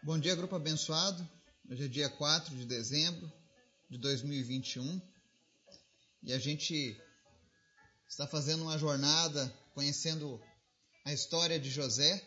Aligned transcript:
Bom 0.00 0.16
dia, 0.16 0.36
grupo 0.36 0.54
abençoado. 0.54 1.28
Hoje 1.68 1.84
é 1.84 1.88
dia 1.88 2.08
4 2.08 2.56
de 2.56 2.64
dezembro 2.66 3.30
de 3.90 3.98
2021 3.98 5.02
e 6.22 6.32
a 6.32 6.38
gente 6.38 6.96
está 8.08 8.24
fazendo 8.24 8.62
uma 8.62 8.78
jornada 8.78 9.48
conhecendo 9.74 10.40
a 11.04 11.12
história 11.12 11.58
de 11.58 11.68
José, 11.68 12.24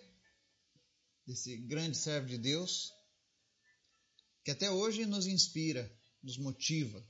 desse 1.25 1.55
grande 1.55 1.97
servo 1.97 2.27
de 2.27 2.37
Deus, 2.37 2.91
que 4.43 4.51
até 4.51 4.69
hoje 4.69 5.05
nos 5.05 5.25
inspira, 5.25 5.89
nos 6.21 6.37
motiva, 6.37 7.01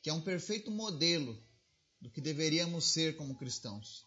que 0.00 0.08
é 0.08 0.12
um 0.12 0.22
perfeito 0.22 0.70
modelo 0.70 1.36
do 2.00 2.08
que 2.08 2.20
deveríamos 2.20 2.84
ser 2.92 3.16
como 3.16 3.36
cristãos. 3.36 4.06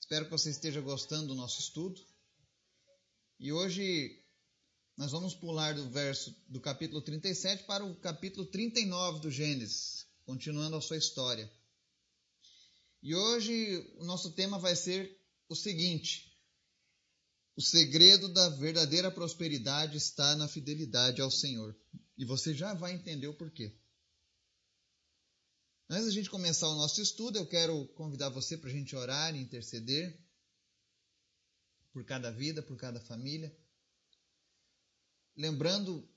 Espero 0.00 0.24
que 0.24 0.32
você 0.32 0.50
esteja 0.50 0.80
gostando 0.80 1.28
do 1.28 1.36
nosso 1.36 1.60
estudo. 1.60 2.11
E 3.42 3.52
hoje 3.52 4.24
nós 4.96 5.10
vamos 5.10 5.34
pular 5.34 5.74
do 5.74 5.90
verso 5.90 6.32
do 6.46 6.60
capítulo 6.60 7.02
37 7.02 7.64
para 7.64 7.84
o 7.84 7.96
capítulo 7.96 8.46
39 8.46 9.18
do 9.18 9.32
Gênesis, 9.32 10.06
continuando 10.24 10.76
a 10.76 10.80
sua 10.80 10.96
história. 10.96 11.52
E 13.02 13.16
hoje 13.16 13.78
o 13.96 14.04
nosso 14.04 14.30
tema 14.30 14.60
vai 14.60 14.76
ser 14.76 15.20
o 15.48 15.56
seguinte: 15.56 16.32
o 17.56 17.60
segredo 17.60 18.32
da 18.32 18.48
verdadeira 18.50 19.10
prosperidade 19.10 19.96
está 19.96 20.36
na 20.36 20.46
fidelidade 20.46 21.20
ao 21.20 21.28
Senhor. 21.28 21.76
E 22.16 22.24
você 22.24 22.54
já 22.54 22.74
vai 22.74 22.92
entender 22.92 23.26
o 23.26 23.34
porquê. 23.34 23.76
Antes 25.90 26.06
da 26.06 26.12
gente 26.12 26.30
começar 26.30 26.68
o 26.68 26.76
nosso 26.76 27.02
estudo, 27.02 27.38
eu 27.38 27.46
quero 27.48 27.88
convidar 27.96 28.28
você 28.28 28.56
para 28.56 28.70
a 28.70 28.72
gente 28.72 28.94
orar 28.94 29.34
e 29.34 29.40
interceder 29.40 30.16
por 31.92 32.04
cada 32.04 32.30
vida, 32.30 32.62
por 32.62 32.76
cada 32.76 33.00
família. 33.00 33.54
Lembrando 35.36 36.08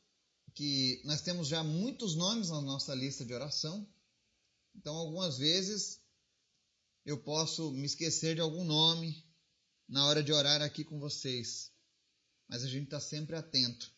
que 0.53 1.01
nós 1.05 1.21
temos 1.21 1.47
já 1.47 1.63
muitos 1.63 2.15
nomes 2.15 2.49
na 2.49 2.61
nossa 2.61 2.95
lista 2.95 3.25
de 3.25 3.33
oração, 3.33 3.87
então 4.73 4.95
algumas 4.95 5.37
vezes 5.37 6.01
eu 7.05 7.21
posso 7.21 7.71
me 7.71 7.85
esquecer 7.85 8.35
de 8.35 8.41
algum 8.41 8.63
nome 8.63 9.23
na 9.87 10.07
hora 10.07 10.23
de 10.23 10.31
orar 10.31 10.61
aqui 10.61 10.83
com 10.83 10.99
vocês, 10.99 11.71
mas 12.47 12.63
a 12.63 12.67
gente 12.67 12.85
está 12.85 12.99
sempre 12.99 13.35
atento, 13.35 13.93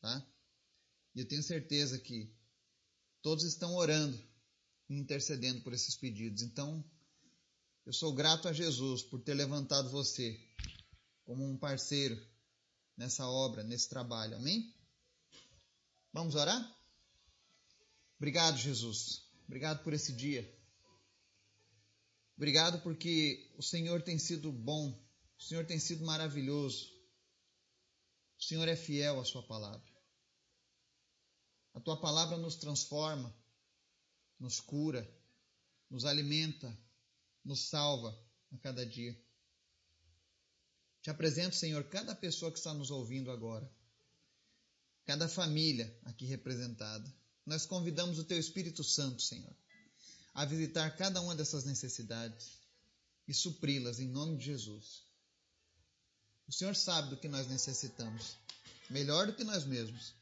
tá? 0.00 0.26
E 1.14 1.20
eu 1.20 1.28
tenho 1.28 1.42
certeza 1.42 1.98
que 1.98 2.32
todos 3.22 3.44
estão 3.44 3.74
orando 3.74 4.18
intercedendo 4.88 5.60
por 5.62 5.72
esses 5.72 5.94
pedidos. 5.94 6.42
Então, 6.42 6.82
eu 7.84 7.92
sou 7.92 8.12
grato 8.14 8.48
a 8.48 8.52
Jesus 8.52 9.02
por 9.02 9.20
ter 9.20 9.34
levantado 9.34 9.90
você 9.90 10.47
como 11.28 11.44
um 11.44 11.58
parceiro 11.58 12.18
nessa 12.96 13.28
obra, 13.28 13.62
nesse 13.62 13.86
trabalho. 13.86 14.34
Amém? 14.36 14.74
Vamos 16.10 16.34
orar? 16.34 16.58
Obrigado, 18.16 18.56
Jesus. 18.56 19.28
Obrigado 19.44 19.84
por 19.84 19.92
esse 19.92 20.10
dia. 20.14 20.50
Obrigado 22.34 22.80
porque 22.80 23.52
o 23.58 23.62
Senhor 23.62 24.00
tem 24.00 24.18
sido 24.18 24.50
bom, 24.50 24.98
o 25.38 25.42
Senhor 25.42 25.66
tem 25.66 25.78
sido 25.78 26.02
maravilhoso. 26.02 26.90
O 28.38 28.42
Senhor 28.42 28.66
é 28.66 28.74
fiel 28.74 29.20
à 29.20 29.24
Sua 29.26 29.42
palavra. 29.42 29.92
A 31.74 31.80
Tua 31.80 32.00
palavra 32.00 32.38
nos 32.38 32.56
transforma, 32.56 33.36
nos 34.40 34.60
cura, 34.60 35.06
nos 35.90 36.06
alimenta, 36.06 36.74
nos 37.44 37.68
salva 37.68 38.18
a 38.50 38.56
cada 38.56 38.86
dia. 38.86 39.27
Te 41.08 41.12
apresento, 41.12 41.56
Senhor, 41.56 41.84
cada 41.84 42.14
pessoa 42.14 42.52
que 42.52 42.58
está 42.58 42.74
nos 42.74 42.90
ouvindo 42.90 43.30
agora, 43.30 43.66
cada 45.06 45.26
família 45.26 45.98
aqui 46.04 46.26
representada. 46.26 47.10
Nós 47.46 47.64
convidamos 47.64 48.18
o 48.18 48.24
Teu 48.24 48.38
Espírito 48.38 48.84
Santo, 48.84 49.22
Senhor, 49.22 49.56
a 50.34 50.44
visitar 50.44 50.94
cada 50.98 51.18
uma 51.22 51.34
dessas 51.34 51.64
necessidades 51.64 52.58
e 53.26 53.32
supri-las 53.32 54.00
em 54.00 54.06
nome 54.06 54.36
de 54.36 54.44
Jesus. 54.44 55.02
O 56.46 56.52
Senhor 56.52 56.76
sabe 56.76 57.08
do 57.08 57.16
que 57.16 57.26
nós 57.26 57.46
necessitamos, 57.46 58.36
melhor 58.90 59.28
do 59.28 59.34
que 59.34 59.44
nós 59.44 59.64
mesmos. 59.64 60.14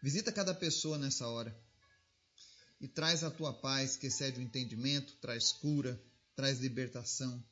Visita 0.00 0.30
cada 0.30 0.54
pessoa 0.54 0.96
nessa 0.96 1.26
hora 1.26 1.52
e 2.80 2.86
traz 2.86 3.24
a 3.24 3.30
tua 3.32 3.52
paz 3.52 3.96
que 3.96 4.06
excede 4.06 4.38
o 4.38 4.42
entendimento, 4.44 5.16
traz 5.16 5.50
cura, 5.50 6.00
traz 6.36 6.60
libertação. 6.60 7.44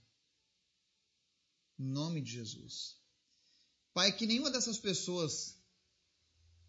Em 1.78 1.84
nome 1.84 2.20
de 2.22 2.32
Jesus. 2.32 2.96
Pai, 3.92 4.16
que 4.16 4.26
nenhuma 4.26 4.50
dessas 4.50 4.78
pessoas 4.78 5.56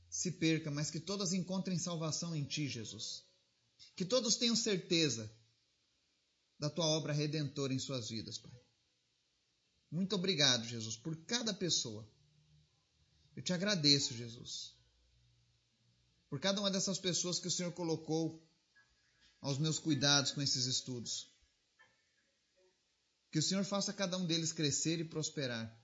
se 0.10 0.32
perca, 0.32 0.72
mas 0.72 0.90
que 0.90 1.00
todas 1.00 1.34
encontrem 1.34 1.78
salvação 1.78 2.36
em 2.36 2.44
Ti, 2.46 2.68
Jesus. 2.68 3.24
Que 3.96 4.06
todos 4.06 4.36
tenham 4.36 4.56
certeza 4.56 5.32
da 6.60 6.70
Tua 6.70 6.86
obra 6.86 7.14
redentora 7.14 7.74
em 7.74 7.80
suas 7.80 8.10
vidas, 8.10 8.38
Pai. 8.38 8.52
Muito 9.92 10.16
obrigado, 10.16 10.66
Jesus, 10.66 10.98
por 10.98 11.16
cada 11.26 11.54
pessoa. 11.54 12.08
Eu 13.36 13.44
te 13.44 13.54
agradeço, 13.54 14.16
Jesus, 14.16 14.76
por 16.30 16.40
cada 16.40 16.60
uma 16.60 16.72
dessas 16.72 16.98
pessoas 16.98 17.40
que 17.40 17.48
o 17.48 17.52
Senhor 17.52 17.72
colocou 17.72 18.44
aos 19.40 19.58
meus 19.58 19.80
cuidados 19.80 20.32
com 20.32 20.42
esses 20.42 20.66
estudos. 20.66 21.32
Que 23.32 23.40
o 23.40 23.44
Senhor 23.44 23.64
faça 23.64 23.94
cada 23.94 24.18
um 24.18 24.26
deles 24.26 24.54
crescer 24.54 25.00
e 25.00 25.06
prosperar. 25.06 25.76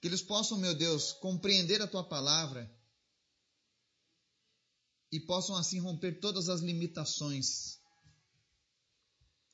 Que 0.00 0.08
eles 0.08 0.22
possam, 0.22 0.56
meu 0.58 0.74
Deus, 0.74 1.12
compreender 1.12 1.82
a 1.82 1.86
tua 1.86 2.02
palavra 2.02 2.70
e 5.12 5.20
possam 5.20 5.56
assim 5.56 5.78
romper 5.78 6.20
todas 6.20 6.48
as 6.48 6.60
limitações, 6.60 7.78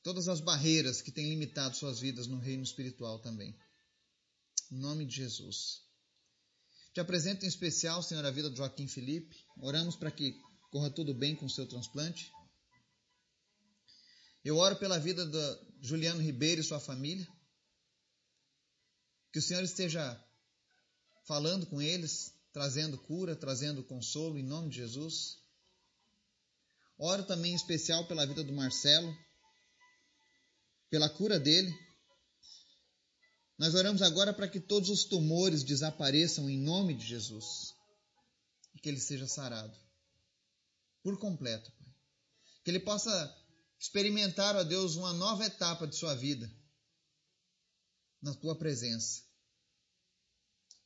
todas 0.03 0.27
as 0.27 0.39
barreiras 0.39 1.01
que 1.01 1.11
têm 1.11 1.29
limitado 1.29 1.75
suas 1.75 1.99
vidas 1.99 2.27
no 2.27 2.39
reino 2.39 2.63
espiritual 2.63 3.19
também. 3.19 3.57
Em 4.71 4.77
nome 4.77 5.05
de 5.05 5.15
Jesus. 5.15 5.81
Te 6.93 7.01
apresento 7.01 7.45
em 7.45 7.47
especial, 7.47 8.01
Senhor, 8.01 8.25
a 8.25 8.31
vida 8.31 8.49
de 8.49 8.57
Joaquim 8.57 8.87
Felipe. 8.87 9.35
Oramos 9.61 9.95
para 9.95 10.11
que 10.11 10.39
corra 10.71 10.89
tudo 10.89 11.13
bem 11.13 11.35
com 11.35 11.45
o 11.45 11.49
seu 11.49 11.67
transplante. 11.67 12.31
Eu 14.43 14.57
oro 14.57 14.77
pela 14.77 14.97
vida 14.97 15.25
de 15.25 15.66
Juliano 15.81 16.21
Ribeiro 16.21 16.61
e 16.61 16.63
sua 16.63 16.79
família. 16.79 17.27
Que 19.31 19.39
o 19.39 19.41
Senhor 19.41 19.63
esteja 19.63 20.21
falando 21.25 21.65
com 21.67 21.81
eles, 21.81 22.33
trazendo 22.53 22.97
cura, 22.97 23.35
trazendo 23.35 23.83
consolo, 23.83 24.37
em 24.37 24.43
nome 24.43 24.69
de 24.69 24.77
Jesus. 24.77 25.37
Oro 26.97 27.23
também 27.25 27.51
em 27.51 27.55
especial 27.55 28.07
pela 28.07 28.25
vida 28.25 28.43
do 28.43 28.53
Marcelo, 28.53 29.15
pela 30.89 31.09
cura 31.09 31.39
dele. 31.39 31.71
Nós 33.57 33.75
oramos 33.75 34.01
agora 34.01 34.33
para 34.33 34.47
que 34.47 34.59
todos 34.59 34.89
os 34.89 35.03
tumores 35.03 35.63
desapareçam 35.63 36.49
em 36.49 36.59
nome 36.59 36.95
de 36.95 37.05
Jesus 37.05 37.45
e 38.75 38.79
que 38.79 38.89
ele 38.89 38.99
seja 38.99 39.27
sarado 39.27 39.77
por 41.03 41.17
completo. 41.19 41.71
Que 42.63 42.71
ele 42.71 42.79
possa 42.79 43.11
experimentar, 43.79 44.55
ó 44.55 44.63
Deus, 44.63 44.95
uma 44.95 45.13
nova 45.13 45.45
etapa 45.45 45.87
de 45.87 45.95
sua 45.95 46.15
vida 46.15 46.51
na 48.21 48.33
tua 48.33 48.57
presença. 48.57 49.23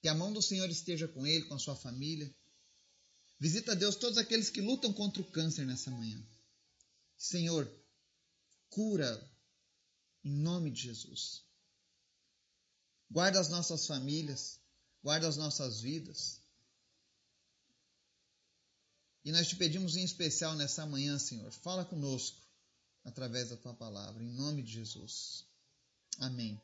Que 0.01 0.07
a 0.07 0.15
mão 0.15 0.33
do 0.33 0.41
Senhor 0.41 0.69
esteja 0.69 1.07
com 1.07 1.25
ele, 1.25 1.45
com 1.45 1.53
a 1.53 1.59
sua 1.59 1.75
família. 1.75 2.33
Visita, 3.39 3.75
Deus, 3.75 3.95
todos 3.95 4.17
aqueles 4.17 4.49
que 4.49 4.61
lutam 4.61 4.91
contra 4.91 5.21
o 5.21 5.31
câncer 5.31 5.65
nessa 5.65 5.89
manhã. 5.91 6.21
Senhor, 7.17 7.71
cura 8.69 9.31
em 10.23 10.31
nome 10.31 10.71
de 10.71 10.81
Jesus. 10.81 11.43
Guarda 13.09 13.39
as 13.39 13.49
nossas 13.49 13.85
famílias, 13.85 14.59
guarda 15.03 15.27
as 15.27 15.37
nossas 15.37 15.81
vidas. 15.81 16.41
E 19.23 19.31
nós 19.31 19.47
te 19.47 19.55
pedimos 19.55 19.95
em 19.95 20.03
especial 20.03 20.55
nessa 20.55 20.85
manhã, 20.85 21.19
Senhor, 21.19 21.51
fala 21.51 21.85
conosco 21.85 22.40
através 23.03 23.49
da 23.49 23.57
tua 23.57 23.73
palavra, 23.73 24.23
em 24.23 24.31
nome 24.33 24.61
de 24.63 24.71
Jesus. 24.71 25.45
Amém. 26.19 26.61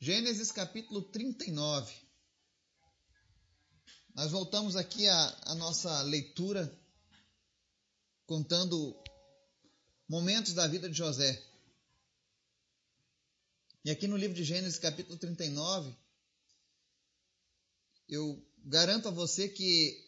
Gênesis 0.00 0.50
capítulo 0.50 1.02
39. 1.02 1.94
Nós 4.14 4.30
voltamos 4.30 4.76
aqui 4.76 5.08
à, 5.08 5.54
nossa 5.54 6.02
leitura, 6.02 6.70
contando 8.26 8.94
momentos 10.08 10.54
da 10.54 10.66
vida 10.66 10.90
de 10.90 10.96
José. 10.98 11.42
E 13.84 13.90
aqui 13.90 14.06
no 14.06 14.16
livro 14.16 14.36
de 14.36 14.44
Gênesis, 14.44 14.78
capítulo 14.78 15.16
39, 15.18 15.96
eu 18.08 18.44
garanto 18.64 19.08
a 19.08 19.12
você 19.12 19.48
que 19.48 20.01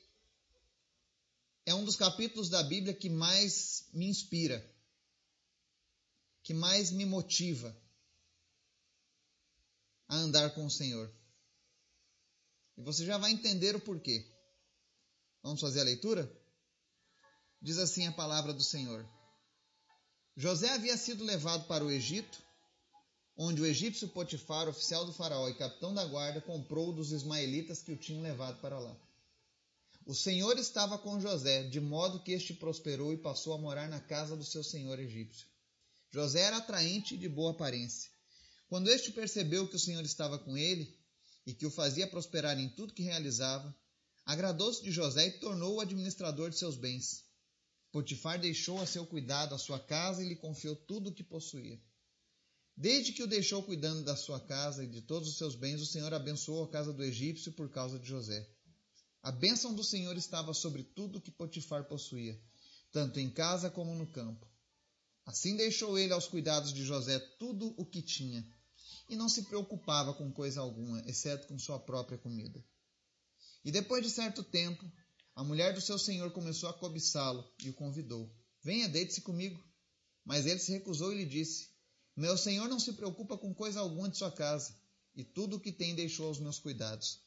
é 1.67 1.75
um 1.75 1.85
dos 1.85 1.97
capítulos 1.97 2.49
da 2.49 2.63
Bíblia 2.63 2.95
que 2.95 3.09
mais 3.09 3.89
me 3.93 4.07
inspira, 4.07 4.65
que 6.43 6.53
mais 6.53 6.91
me 6.91 7.07
motiva 7.07 7.75
a 10.09 10.17
andar 10.17 10.55
com 10.55 10.67
o 10.67 10.71
Senhor. 10.71 11.11
E 12.77 12.83
você 12.83 13.05
já 13.07 13.17
vai 13.17 13.31
entender 13.31 13.75
o 13.75 13.81
porquê. 13.81 14.31
Vamos 15.43 15.61
fazer 15.61 15.81
a 15.81 15.85
leitura? 15.85 16.31
Diz 17.63 17.79
assim 17.79 18.07
a 18.07 18.13
palavra 18.13 18.53
do 18.53 18.63
Senhor. 18.63 19.09
José 20.37 20.69
havia 20.71 20.97
sido 20.97 21.25
levado 21.25 21.67
para 21.67 21.85
o 21.85 21.91
Egito, 21.91 22.43
onde 23.37 23.63
o 23.63 23.67
egípcio 23.67 24.09
Potifar, 24.09 24.69
oficial 24.69 25.07
do 25.07 25.13
faraó 25.13 25.49
e 25.49 25.55
capitão 25.55 25.95
da 25.95 26.05
guarda, 26.05 26.41
comprou 26.41 26.93
dos 26.93 27.13
ismaelitas 27.13 27.83
que 27.83 27.93
o 27.93 27.97
tinham 27.97 28.23
levado 28.23 28.61
para 28.61 28.79
lá. 28.79 28.95
O 30.07 30.15
Senhor 30.15 30.59
estava 30.59 30.99
com 30.99 31.19
José, 31.19 31.63
de 31.63 31.81
modo 31.81 32.23
que 32.23 32.33
este 32.33 32.53
prosperou 32.53 33.15
e 33.15 33.17
passou 33.17 33.55
a 33.55 33.59
morar 33.59 33.89
na 33.89 34.01
casa 34.01 34.37
do 34.37 34.45
seu 34.45 34.63
senhor 34.63 34.99
egípcio. 34.99 35.47
José 36.11 36.41
era 36.41 36.59
atraente 36.59 37.15
e 37.15 37.19
de 37.19 37.27
boa 37.27 37.53
aparência. 37.53 38.11
Quando 38.69 38.91
este 38.91 39.11
percebeu 39.13 39.67
que 39.67 39.77
o 39.77 39.79
Senhor 39.79 40.05
estava 40.05 40.39
com 40.39 40.59
ele 40.59 40.95
e 41.47 41.55
que 41.55 41.65
o 41.65 41.71
fazia 41.71 42.07
prosperar 42.07 42.59
em 42.61 42.69
tudo 42.69 42.93
que 42.93 43.03
realizava, 43.03 43.75
agradou-se 44.27 44.83
de 44.83 44.91
José 44.91 45.27
e 45.29 45.39
tornou-o 45.39 45.81
administrador 45.81 46.51
de 46.51 46.59
seus 46.59 46.77
bens. 46.77 47.25
Potifar 47.91 48.39
deixou 48.39 48.83
a 48.83 48.87
seu 48.87 49.07
cuidado 49.07 49.55
a 49.55 49.59
sua 49.59 49.81
casa 49.81 50.23
e 50.23 50.29
lhe 50.29 50.37
confiou 50.37 50.77
tudo 50.77 51.09
o 51.09 51.15
que 51.15 51.25
possuía. 51.25 51.81
Desde 52.77 53.13
que 53.13 53.23
o 53.23 53.27
deixou 53.27 53.63
cuidando 53.63 54.05
da 54.05 54.17
sua 54.17 54.39
casa 54.39 54.85
e 54.85 54.87
de 54.87 55.01
todos 55.01 55.31
os 55.31 55.39
seus 55.39 55.55
bens, 55.55 55.81
o 55.81 55.87
Senhor 55.87 56.13
abençoou 56.13 56.65
a 56.65 56.69
casa 56.69 56.93
do 56.93 57.03
egípcio 57.03 57.53
por 57.53 57.71
causa 57.71 57.99
de 57.99 58.07
José. 58.07 58.47
A 59.25 59.33
bênção 59.33 59.75
do 59.75 59.83
Senhor 59.83 60.15
estava 60.19 60.53
sobre 60.53 60.83
tudo 60.83 61.19
que 61.19 61.31
Potifar 61.31 61.89
possuía, 61.89 62.39
tanto 62.93 63.19
em 63.19 63.31
casa 63.31 63.71
como 63.71 63.95
no 63.95 64.07
campo. 64.07 64.47
Assim 65.25 65.57
deixou 65.57 65.99
ele 65.99 66.13
aos 66.13 66.29
cuidados 66.29 66.75
de 66.75 66.85
José 66.85 67.19
tudo 67.39 67.75
o 67.79 67.87
que 67.87 68.03
tinha, 68.03 68.47
e 69.09 69.17
não 69.17 69.27
se 69.27 69.45
preocupava 69.45 70.13
com 70.13 70.31
coisa 70.31 70.61
alguma, 70.61 71.01
exceto 71.09 71.47
com 71.49 71.59
sua 71.59 71.81
própria 71.81 72.19
comida. 72.19 72.63
E 73.65 73.73
depois 73.73 74.05
de 74.05 74.11
certo 74.11 74.45
tempo, 74.45 74.85
a 75.35 75.43
mulher 75.43 75.73
do 75.73 75.81
seu 75.81 75.99
senhor 75.99 76.31
começou 76.33 76.69
a 76.69 76.75
cobiçá-lo 76.75 77.51
e 77.63 77.71
o 77.71 77.75
convidou: 77.75 78.31
Venha, 78.63 78.91
deite-se 78.91 79.23
comigo. 79.23 79.59
Mas 80.23 80.45
ele 80.45 80.61
se 80.61 80.71
recusou 80.71 81.11
e 81.15 81.17
lhe 81.17 81.25
disse: 81.25 81.71
Meu 82.15 82.37
senhor 82.37 82.69
não 82.69 82.79
se 82.79 82.93
preocupa 82.93 83.39
com 83.39 83.55
coisa 83.55 83.81
alguma 83.81 84.11
de 84.11 84.19
sua 84.19 84.31
casa, 84.31 84.79
e 85.17 85.25
tudo 85.25 85.57
o 85.57 85.61
que 85.61 85.73
tem 85.73 85.95
deixou 85.95 86.27
aos 86.27 86.39
meus 86.39 86.59
cuidados. 86.59 87.24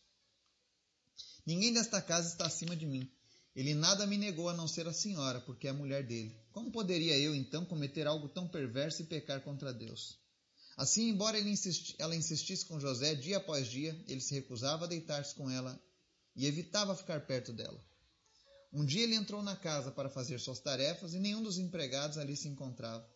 Ninguém 1.47 1.71
desta 1.71 2.01
casa 2.01 2.27
está 2.27 2.45
acima 2.45 2.75
de 2.75 2.85
mim. 2.85 3.09
Ele 3.55 3.73
nada 3.73 4.05
me 4.05 4.17
negou 4.17 4.49
a 4.49 4.53
não 4.53 4.67
ser 4.67 4.85
a 4.85 4.91
senhora, 4.91 5.39
porque 5.39 5.65
é 5.65 5.69
a 5.69 5.73
mulher 5.73 6.05
dele. 6.05 6.37
Como 6.51 6.73
poderia 6.73 7.17
eu, 7.17 7.33
então, 7.33 7.63
cometer 7.63 8.05
algo 8.05 8.27
tão 8.27 8.49
perverso 8.49 9.01
e 9.01 9.05
pecar 9.05 9.39
contra 9.39 9.73
Deus? 9.73 10.19
Assim, 10.75 11.07
embora 11.07 11.39
insisti, 11.39 11.95
ela 11.97 12.13
insistisse 12.17 12.65
com 12.65 12.81
José 12.81 13.15
dia 13.15 13.37
após 13.37 13.65
dia, 13.65 13.97
ele 14.09 14.19
se 14.19 14.33
recusava 14.35 14.83
a 14.83 14.87
deitar-se 14.89 15.33
com 15.35 15.49
ela 15.49 15.81
e 16.35 16.45
evitava 16.45 16.93
ficar 16.93 17.25
perto 17.25 17.53
dela. 17.53 17.81
Um 18.73 18.85
dia 18.85 19.03
ele 19.03 19.15
entrou 19.15 19.41
na 19.41 19.55
casa 19.55 19.89
para 19.89 20.09
fazer 20.09 20.41
suas 20.41 20.59
tarefas 20.59 21.13
e 21.13 21.19
nenhum 21.19 21.41
dos 21.41 21.57
empregados 21.57 22.17
ali 22.17 22.35
se 22.35 22.49
encontrava. 22.49 23.09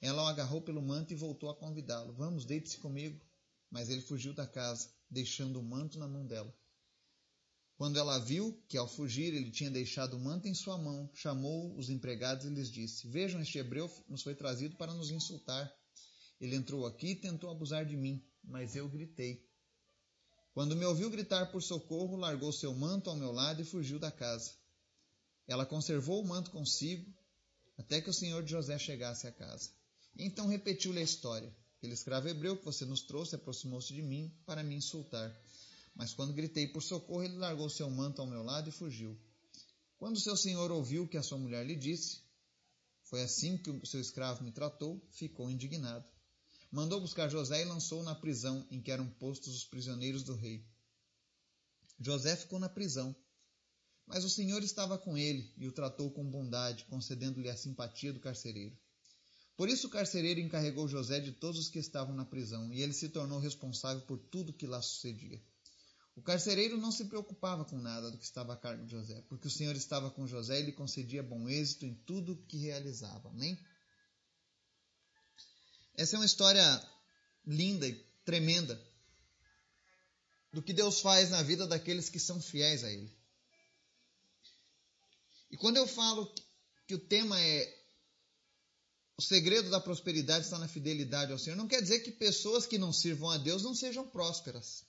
Ela 0.00 0.24
o 0.24 0.26
agarrou 0.26 0.60
pelo 0.60 0.82
manto 0.82 1.12
e 1.12 1.16
voltou 1.16 1.48
a 1.50 1.54
convidá-lo. 1.54 2.12
Vamos, 2.14 2.44
deite-se 2.44 2.78
comigo. 2.78 3.24
Mas 3.70 3.88
ele 3.90 4.02
fugiu 4.02 4.34
da 4.34 4.44
casa, 4.46 4.90
deixando 5.08 5.60
o 5.60 5.62
manto 5.62 6.00
na 6.00 6.08
mão 6.08 6.26
dela. 6.26 6.52
Quando 7.76 7.98
ela 7.98 8.18
viu 8.18 8.58
que 8.68 8.78
ao 8.78 8.88
fugir 8.88 9.34
ele 9.34 9.50
tinha 9.50 9.70
deixado 9.70 10.16
o 10.16 10.20
manto 10.20 10.48
em 10.48 10.54
sua 10.54 10.78
mão, 10.78 11.10
chamou 11.12 11.76
os 11.76 11.90
empregados 11.90 12.46
e 12.46 12.48
lhes 12.48 12.70
disse: 12.70 13.06
Vejam, 13.06 13.40
este 13.40 13.58
hebreu 13.58 13.90
nos 14.08 14.22
foi 14.22 14.34
trazido 14.34 14.76
para 14.76 14.94
nos 14.94 15.10
insultar. 15.10 15.70
Ele 16.40 16.56
entrou 16.56 16.86
aqui 16.86 17.08
e 17.08 17.16
tentou 17.16 17.50
abusar 17.50 17.84
de 17.84 17.96
mim, 17.96 18.24
mas 18.42 18.76
eu 18.76 18.88
gritei. 18.88 19.46
Quando 20.54 20.74
me 20.74 20.86
ouviu 20.86 21.10
gritar 21.10 21.52
por 21.52 21.62
socorro, 21.62 22.16
largou 22.16 22.50
seu 22.50 22.74
manto 22.74 23.10
ao 23.10 23.16
meu 23.16 23.30
lado 23.30 23.60
e 23.60 23.64
fugiu 23.64 23.98
da 23.98 24.10
casa. 24.10 24.52
Ela 25.46 25.66
conservou 25.66 26.22
o 26.22 26.26
manto 26.26 26.50
consigo 26.50 27.06
até 27.76 28.00
que 28.00 28.08
o 28.08 28.14
senhor 28.14 28.42
de 28.42 28.52
José 28.52 28.78
chegasse 28.78 29.26
à 29.26 29.32
casa. 29.32 29.70
Então 30.18 30.46
repetiu-lhe 30.46 30.98
a 30.98 31.02
história. 31.02 31.54
Aquele 31.76 31.92
escravo 31.92 32.26
hebreu 32.26 32.56
que 32.56 32.64
você 32.64 32.86
nos 32.86 33.02
trouxe 33.02 33.34
aproximou-se 33.34 33.92
de 33.92 34.00
mim 34.00 34.34
para 34.46 34.62
me 34.62 34.74
insultar. 34.74 35.30
Mas 35.96 36.12
quando 36.12 36.34
gritei 36.34 36.68
por 36.68 36.82
socorro, 36.82 37.24
ele 37.24 37.36
largou 37.36 37.70
seu 37.70 37.90
manto 37.90 38.20
ao 38.20 38.28
meu 38.28 38.42
lado 38.42 38.68
e 38.68 38.72
fugiu. 38.72 39.18
Quando 39.96 40.20
seu 40.20 40.36
senhor 40.36 40.70
ouviu 40.70 41.04
o 41.04 41.08
que 41.08 41.16
a 41.16 41.22
sua 41.22 41.38
mulher 41.38 41.64
lhe 41.64 41.74
disse, 41.74 42.20
foi 43.04 43.22
assim 43.22 43.56
que 43.56 43.70
o 43.70 43.86
seu 43.86 43.98
escravo 43.98 44.44
me 44.44 44.52
tratou, 44.52 45.02
ficou 45.10 45.50
indignado. 45.50 46.04
Mandou 46.70 47.00
buscar 47.00 47.30
José 47.30 47.62
e 47.62 47.64
lançou-o 47.64 48.02
na 48.02 48.14
prisão 48.14 48.66
em 48.70 48.82
que 48.82 48.90
eram 48.90 49.08
postos 49.08 49.56
os 49.56 49.64
prisioneiros 49.64 50.22
do 50.22 50.34
rei. 50.34 50.62
José 51.98 52.36
ficou 52.36 52.58
na 52.58 52.68
prisão, 52.68 53.16
mas 54.06 54.22
o 54.22 54.28
Senhor 54.28 54.62
estava 54.62 54.98
com 54.98 55.16
ele 55.16 55.50
e 55.56 55.66
o 55.66 55.72
tratou 55.72 56.10
com 56.10 56.28
bondade, 56.28 56.84
concedendo-lhe 56.84 57.48
a 57.48 57.56
simpatia 57.56 58.12
do 58.12 58.20
carcereiro. 58.20 58.76
Por 59.56 59.70
isso 59.70 59.86
o 59.86 59.90
carcereiro 59.90 60.40
encarregou 60.40 60.86
José 60.86 61.20
de 61.20 61.32
todos 61.32 61.58
os 61.58 61.68
que 61.70 61.78
estavam 61.78 62.14
na 62.14 62.26
prisão, 62.26 62.70
e 62.70 62.82
ele 62.82 62.92
se 62.92 63.08
tornou 63.08 63.38
responsável 63.38 64.02
por 64.02 64.18
tudo 64.18 64.52
que 64.52 64.66
lá 64.66 64.82
sucedia. 64.82 65.42
O 66.16 66.22
carcereiro 66.22 66.78
não 66.78 66.90
se 66.90 67.04
preocupava 67.04 67.64
com 67.66 67.76
nada 67.76 68.10
do 68.10 68.16
que 68.16 68.24
estava 68.24 68.54
a 68.54 68.56
cargo 68.56 68.84
de 68.86 68.90
José, 68.90 69.22
porque 69.28 69.48
o 69.48 69.50
Senhor 69.50 69.76
estava 69.76 70.10
com 70.10 70.26
José 70.26 70.60
e 70.60 70.64
lhe 70.64 70.72
concedia 70.72 71.22
bom 71.22 71.46
êxito 71.46 71.84
em 71.84 71.94
tudo 71.94 72.32
o 72.32 72.42
que 72.46 72.56
realizava. 72.56 73.28
Amém? 73.28 73.58
Essa 75.94 76.16
é 76.16 76.18
uma 76.18 76.24
história 76.24 76.62
linda 77.46 77.86
e 77.86 77.94
tremenda 78.24 78.82
do 80.52 80.62
que 80.62 80.72
Deus 80.72 81.00
faz 81.00 81.28
na 81.28 81.42
vida 81.42 81.66
daqueles 81.66 82.08
que 82.08 82.18
são 82.18 82.40
fiéis 82.40 82.82
a 82.82 82.90
Ele. 82.90 83.14
E 85.50 85.56
quando 85.58 85.76
eu 85.76 85.86
falo 85.86 86.34
que 86.86 86.94
o 86.94 86.98
tema 86.98 87.38
é 87.38 87.76
o 89.18 89.22
segredo 89.22 89.68
da 89.68 89.80
prosperidade 89.80 90.46
está 90.46 90.58
na 90.58 90.68
fidelidade 90.68 91.30
ao 91.30 91.38
Senhor, 91.38 91.56
não 91.56 91.68
quer 91.68 91.82
dizer 91.82 92.00
que 92.00 92.10
pessoas 92.10 92.66
que 92.66 92.78
não 92.78 92.92
sirvam 92.92 93.30
a 93.30 93.36
Deus 93.36 93.62
não 93.62 93.74
sejam 93.74 94.08
prósperas. 94.08 94.84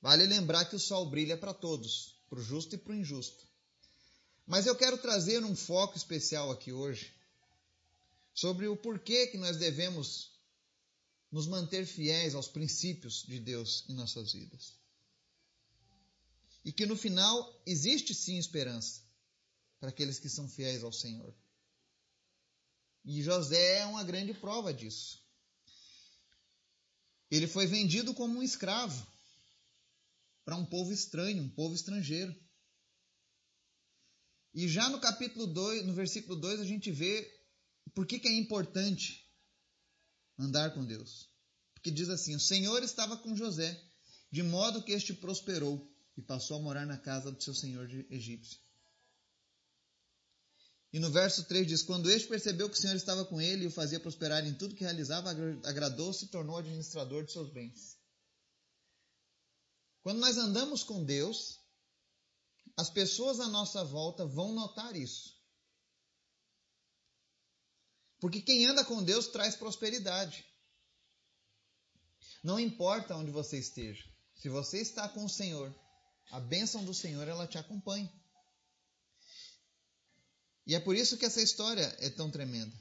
Vale 0.00 0.26
lembrar 0.26 0.64
que 0.64 0.76
o 0.76 0.80
sol 0.80 1.08
brilha 1.10 1.36
para 1.36 1.52
todos, 1.52 2.16
para 2.28 2.38
o 2.38 2.42
justo 2.42 2.74
e 2.74 2.78
para 2.78 2.92
o 2.92 2.96
injusto. 2.96 3.46
Mas 4.46 4.66
eu 4.66 4.74
quero 4.74 4.96
trazer 4.98 5.44
um 5.44 5.54
foco 5.54 5.96
especial 5.96 6.50
aqui 6.50 6.72
hoje 6.72 7.14
sobre 8.32 8.66
o 8.66 8.76
porquê 8.76 9.26
que 9.26 9.36
nós 9.36 9.58
devemos 9.58 10.30
nos 11.30 11.46
manter 11.46 11.86
fiéis 11.86 12.34
aos 12.34 12.48
princípios 12.48 13.22
de 13.24 13.38
Deus 13.38 13.84
em 13.88 13.94
nossas 13.94 14.32
vidas. 14.32 14.72
E 16.64 16.72
que 16.72 16.86
no 16.86 16.96
final 16.96 17.62
existe 17.66 18.14
sim 18.14 18.38
esperança 18.38 19.02
para 19.78 19.90
aqueles 19.90 20.18
que 20.18 20.28
são 20.28 20.48
fiéis 20.48 20.82
ao 20.82 20.92
Senhor. 20.92 21.34
E 23.04 23.22
José 23.22 23.78
é 23.78 23.86
uma 23.86 24.04
grande 24.04 24.34
prova 24.34 24.72
disso. 24.72 25.22
Ele 27.30 27.46
foi 27.46 27.66
vendido 27.66 28.12
como 28.12 28.38
um 28.38 28.42
escravo 28.42 29.06
para 30.50 30.56
um 30.56 30.66
povo 30.66 30.92
estranho, 30.92 31.44
um 31.44 31.48
povo 31.48 31.76
estrangeiro. 31.76 32.34
E 34.52 34.66
já 34.66 34.88
no 34.88 35.00
capítulo 35.00 35.46
2, 35.46 35.86
no 35.86 35.94
versículo 35.94 36.34
2, 36.34 36.58
a 36.58 36.64
gente 36.64 36.90
vê 36.90 37.24
por 37.94 38.04
que, 38.04 38.18
que 38.18 38.26
é 38.26 38.36
importante 38.36 39.24
andar 40.36 40.74
com 40.74 40.84
Deus. 40.84 41.28
Porque 41.72 41.88
diz 41.88 42.08
assim: 42.08 42.34
O 42.34 42.40
Senhor 42.40 42.82
estava 42.82 43.16
com 43.16 43.36
José, 43.36 43.80
de 44.28 44.42
modo 44.42 44.82
que 44.82 44.90
este 44.90 45.14
prosperou 45.14 45.88
e 46.16 46.22
passou 46.22 46.56
a 46.56 46.62
morar 46.62 46.84
na 46.84 46.98
casa 46.98 47.30
do 47.30 47.40
seu 47.40 47.54
senhor 47.54 47.88
egípcio. 48.10 48.58
E 50.92 50.98
no 50.98 51.12
verso 51.12 51.44
3 51.44 51.64
diz: 51.64 51.82
Quando 51.84 52.10
este 52.10 52.26
percebeu 52.26 52.68
que 52.68 52.76
o 52.76 52.80
Senhor 52.80 52.96
estava 52.96 53.24
com 53.24 53.40
ele 53.40 53.62
e 53.62 53.68
o 53.68 53.70
fazia 53.70 54.00
prosperar 54.00 54.44
em 54.44 54.54
tudo 54.54 54.74
que 54.74 54.82
realizava, 54.82 55.30
agradou-se 55.62 56.24
e 56.24 56.28
tornou 56.28 56.58
administrador 56.58 57.24
de 57.24 57.30
seus 57.30 57.52
bens. 57.52 57.99
Quando 60.02 60.18
nós 60.18 60.36
andamos 60.36 60.82
com 60.82 61.04
Deus, 61.04 61.60
as 62.76 62.88
pessoas 62.88 63.40
à 63.40 63.48
nossa 63.48 63.84
volta 63.84 64.26
vão 64.26 64.52
notar 64.52 64.96
isso. 64.96 65.38
Porque 68.18 68.40
quem 68.40 68.66
anda 68.66 68.84
com 68.84 69.02
Deus 69.02 69.26
traz 69.28 69.56
prosperidade. 69.56 70.44
Não 72.42 72.58
importa 72.58 73.16
onde 73.16 73.30
você 73.30 73.58
esteja. 73.58 74.04
Se 74.34 74.48
você 74.48 74.80
está 74.80 75.08
com 75.08 75.24
o 75.24 75.28
Senhor, 75.28 75.74
a 76.30 76.40
bênção 76.40 76.84
do 76.84 76.94
Senhor 76.94 77.26
ela 77.28 77.46
te 77.46 77.58
acompanha. 77.58 78.10
E 80.66 80.74
é 80.74 80.80
por 80.80 80.94
isso 80.94 81.18
que 81.18 81.26
essa 81.26 81.42
história 81.42 81.94
é 81.98 82.08
tão 82.08 82.30
tremenda. 82.30 82.74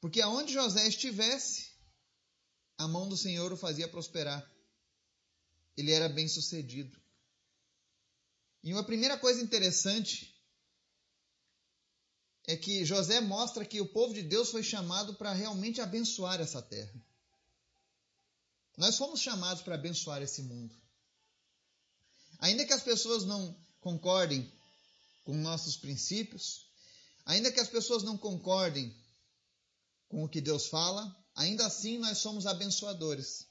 Porque 0.00 0.20
aonde 0.20 0.52
José 0.52 0.86
estivesse, 0.86 1.72
a 2.76 2.86
mão 2.86 3.08
do 3.08 3.16
Senhor 3.16 3.52
o 3.52 3.56
fazia 3.56 3.88
prosperar 3.88 4.51
ele 5.76 5.92
era 5.92 6.08
bem 6.08 6.28
sucedido. 6.28 7.00
E 8.62 8.72
uma 8.72 8.84
primeira 8.84 9.18
coisa 9.18 9.42
interessante 9.42 10.32
é 12.46 12.56
que 12.56 12.84
José 12.84 13.20
mostra 13.20 13.64
que 13.64 13.80
o 13.80 13.88
povo 13.88 14.14
de 14.14 14.22
Deus 14.22 14.50
foi 14.50 14.62
chamado 14.62 15.14
para 15.14 15.32
realmente 15.32 15.80
abençoar 15.80 16.40
essa 16.40 16.60
terra. 16.60 16.94
Nós 18.76 18.96
fomos 18.96 19.20
chamados 19.20 19.62
para 19.62 19.74
abençoar 19.74 20.22
esse 20.22 20.42
mundo. 20.42 20.74
Ainda 22.38 22.64
que 22.64 22.72
as 22.72 22.82
pessoas 22.82 23.24
não 23.24 23.56
concordem 23.80 24.50
com 25.24 25.36
nossos 25.36 25.76
princípios, 25.76 26.66
ainda 27.24 27.52
que 27.52 27.60
as 27.60 27.68
pessoas 27.68 28.02
não 28.02 28.18
concordem 28.18 28.94
com 30.08 30.24
o 30.24 30.28
que 30.28 30.40
Deus 30.40 30.66
fala, 30.66 31.16
ainda 31.34 31.66
assim 31.66 31.98
nós 31.98 32.18
somos 32.18 32.46
abençoadores. 32.46 33.46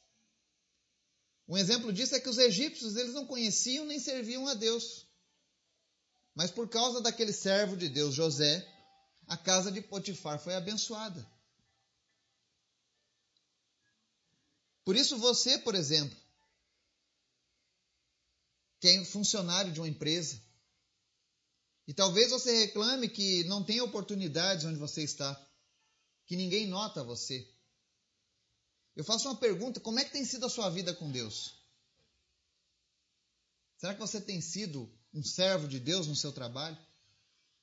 Um 1.51 1.57
exemplo 1.57 1.91
disso 1.91 2.15
é 2.15 2.19
que 2.21 2.29
os 2.29 2.37
egípcios 2.37 2.95
eles 2.95 3.13
não 3.13 3.27
conheciam 3.27 3.85
nem 3.85 3.99
serviam 3.99 4.47
a 4.47 4.53
Deus. 4.53 5.05
Mas 6.33 6.49
por 6.49 6.69
causa 6.69 7.01
daquele 7.01 7.33
servo 7.33 7.75
de 7.75 7.89
Deus, 7.89 8.15
José, 8.15 8.65
a 9.27 9.35
casa 9.35 9.69
de 9.69 9.81
Potifar 9.81 10.39
foi 10.39 10.55
abençoada. 10.55 11.29
Por 14.85 14.95
isso 14.95 15.17
você, 15.17 15.57
por 15.57 15.75
exemplo, 15.75 16.17
que 18.79 18.87
é 18.87 19.03
funcionário 19.03 19.73
de 19.73 19.81
uma 19.81 19.89
empresa, 19.89 20.41
e 21.85 21.93
talvez 21.93 22.31
você 22.31 22.59
reclame 22.59 23.09
que 23.09 23.43
não 23.43 23.61
tem 23.61 23.81
oportunidades 23.81 24.63
onde 24.63 24.79
você 24.79 25.03
está, 25.03 25.37
que 26.25 26.37
ninguém 26.37 26.65
nota 26.65 27.03
você. 27.03 27.45
Eu 29.01 29.05
faço 29.05 29.27
uma 29.27 29.35
pergunta: 29.35 29.79
como 29.79 29.99
é 29.99 30.05
que 30.05 30.11
tem 30.11 30.23
sido 30.23 30.45
a 30.45 30.49
sua 30.49 30.69
vida 30.69 30.93
com 30.93 31.11
Deus? 31.11 31.55
Será 33.75 33.95
que 33.95 33.99
você 33.99 34.21
tem 34.21 34.39
sido 34.39 34.87
um 35.11 35.23
servo 35.23 35.67
de 35.67 35.79
Deus 35.79 36.05
no 36.05 36.15
seu 36.15 36.31
trabalho, 36.31 36.77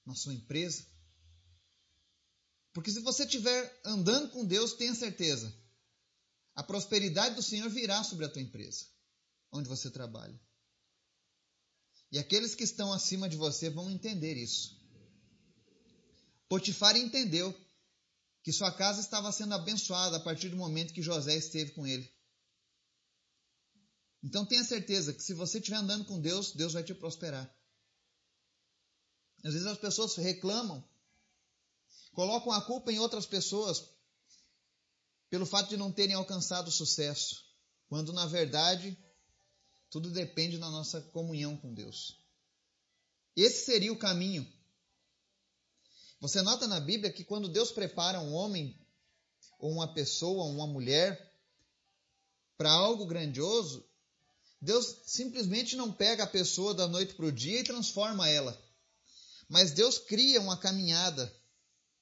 na 0.04 0.16
sua 0.16 0.35
empresa? 0.35 0.85
Porque 2.73 2.90
se 2.90 2.99
você 2.99 3.23
estiver 3.23 3.80
andando 3.85 4.30
com 4.30 4.45
Deus, 4.45 4.73
tenha 4.73 4.92
certeza, 4.97 5.54
a 6.57 6.62
prosperidade 6.64 7.37
do 7.37 7.42
Senhor 7.42 7.71
virá 7.71 8.02
sobre 8.02 8.25
a 8.25 8.28
tua 8.28 8.42
empresa, 8.42 8.87
onde 9.52 9.68
você 9.68 9.88
trabalha. 9.92 10.37
E 12.11 12.18
aqueles 12.18 12.57
que 12.57 12.64
estão 12.64 12.92
acima 12.92 13.28
de 13.28 13.37
você 13.37 13.71
vão 13.71 13.88
entender 13.88 14.37
isso. 14.37 14.76
Potifar 16.49 16.97
entendeu 16.97 17.54
que 18.49 18.52
sua 18.55 18.73
casa 18.73 19.02
estava 19.02 19.31
sendo 19.31 19.52
abençoada 19.52 20.17
a 20.17 20.21
partir 20.21 20.49
do 20.49 20.57
momento 20.57 20.95
que 20.95 21.02
José 21.02 21.37
esteve 21.37 21.73
com 21.73 21.87
ele. 21.87 22.11
Então 24.25 24.47
tenha 24.47 24.64
certeza 24.64 25.12
que 25.12 25.23
se 25.23 25.35
você 25.35 25.59
estiver 25.59 25.76
andando 25.76 26.07
com 26.07 26.19
Deus, 26.19 26.52
Deus 26.52 26.73
vai 26.73 26.83
te 26.83 26.95
prosperar. 26.95 27.55
Às 29.45 29.52
vezes 29.52 29.67
as 29.67 29.76
pessoas 29.76 30.17
reclamam, 30.17 30.83
colocam 32.12 32.50
a 32.50 32.62
culpa 32.62 32.90
em 32.90 32.99
outras 32.99 33.26
pessoas 33.26 33.85
pelo 35.28 35.45
fato 35.45 35.69
de 35.69 35.76
não 35.76 35.93
terem 35.93 36.14
alcançado 36.14 36.71
sucesso, 36.71 37.45
quando 37.87 38.14
na 38.14 38.25
verdade 38.25 38.97
tudo 39.90 40.11
depende 40.11 40.57
da 40.57 40.71
nossa 40.71 41.02
comunhão 41.02 41.55
com 41.55 41.75
Deus. 41.75 42.19
Esse 43.37 43.67
seria 43.67 43.93
o 43.93 43.99
caminho. 43.99 44.50
Você 46.20 46.42
nota 46.42 46.66
na 46.66 46.80
Bíblia 46.80 47.12
que 47.12 47.25
quando 47.25 47.48
Deus 47.48 47.70
prepara 47.70 48.20
um 48.20 48.32
homem, 48.32 48.76
ou 49.58 49.70
uma 49.70 49.92
pessoa, 49.92 50.44
ou 50.44 50.50
uma 50.50 50.66
mulher, 50.66 51.32
para 52.56 52.70
algo 52.70 53.06
grandioso, 53.06 53.84
Deus 54.60 55.02
simplesmente 55.06 55.76
não 55.76 55.92
pega 55.92 56.25
a 56.25 56.26
pessoa 56.26 56.75
da 56.75 56.88
noite 56.88 57.14
para 57.14 57.26
o 57.26 57.32
dia 57.32 57.60
e 57.60 57.64
transforma 57.64 58.28
ela. 58.28 58.60
Mas 59.48 59.70
Deus 59.70 59.98
cria 59.98 60.40
uma 60.40 60.56
caminhada 60.56 61.32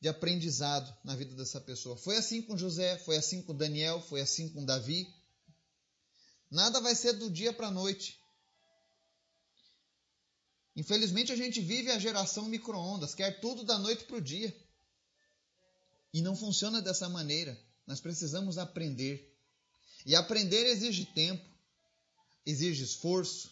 de 0.01 0.09
aprendizado 0.09 0.95
na 1.05 1.15
vida 1.15 1.35
dessa 1.35 1.61
pessoa. 1.61 1.97
Foi 1.97 2.17
assim 2.17 2.43
com 2.43 2.57
José, 2.57 2.97
foi 2.99 3.17
assim 3.17 3.43
com 3.43 3.55
Daniel, 3.55 4.01
foi 4.01 4.21
assim 4.23 4.49
com 4.49 4.65
Davi. 4.65 5.07
Nada 6.51 6.81
vai 6.81 6.95
ser 6.95 7.13
do 7.15 7.31
dia 7.31 7.53
para 7.53 7.69
a 7.69 7.71
noite. 7.71 8.19
Infelizmente 10.77 11.33
a 11.33 11.37
gente 11.37 11.61
vive 11.61 11.91
a 11.91 11.99
geração 11.99 12.45
micro-ondas, 12.45 13.15
quer 13.15 13.41
tudo 13.41 13.65
da 13.65 13.79
noite 13.79 14.05
para 14.05 14.17
o 14.17 14.21
dia. 14.21 14.55
E 16.13 16.21
não 16.21 16.37
funciona 16.37 16.83
dessa 16.83 17.09
maneira. 17.09 17.59
Nós 17.87 17.99
precisamos 17.99 18.59
aprender. 18.59 19.35
E 20.05 20.15
aprender 20.15 20.67
exige 20.67 21.07
tempo, 21.07 21.45
exige 22.45 22.85
esforço, 22.85 23.51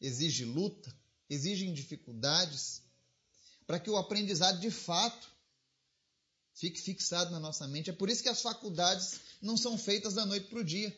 exige 0.00 0.44
luta, 0.44 0.96
exige 1.28 1.70
dificuldades, 1.72 2.82
para 3.66 3.78
que 3.78 3.90
o 3.90 3.96
aprendizado 3.96 4.60
de 4.60 4.70
fato 4.70 5.28
fique 6.54 6.80
fixado 6.80 7.30
na 7.32 7.40
nossa 7.40 7.66
mente. 7.66 7.90
É 7.90 7.92
por 7.92 8.08
isso 8.08 8.22
que 8.22 8.28
as 8.28 8.40
faculdades 8.40 9.20
não 9.42 9.56
são 9.56 9.76
feitas 9.76 10.14
da 10.14 10.24
noite 10.24 10.46
para 10.46 10.60
o 10.60 10.64
dia. 10.64 10.96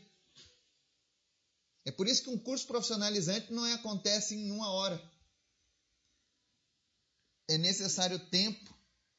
É 1.84 1.90
por 1.90 2.06
isso 2.06 2.22
que 2.22 2.30
um 2.30 2.38
curso 2.38 2.66
profissionalizante 2.66 3.52
não 3.52 3.64
acontece 3.64 4.34
em 4.34 4.50
uma 4.50 4.70
hora. 4.70 5.11
É 7.52 7.58
necessário 7.58 8.18
tempo 8.18 8.74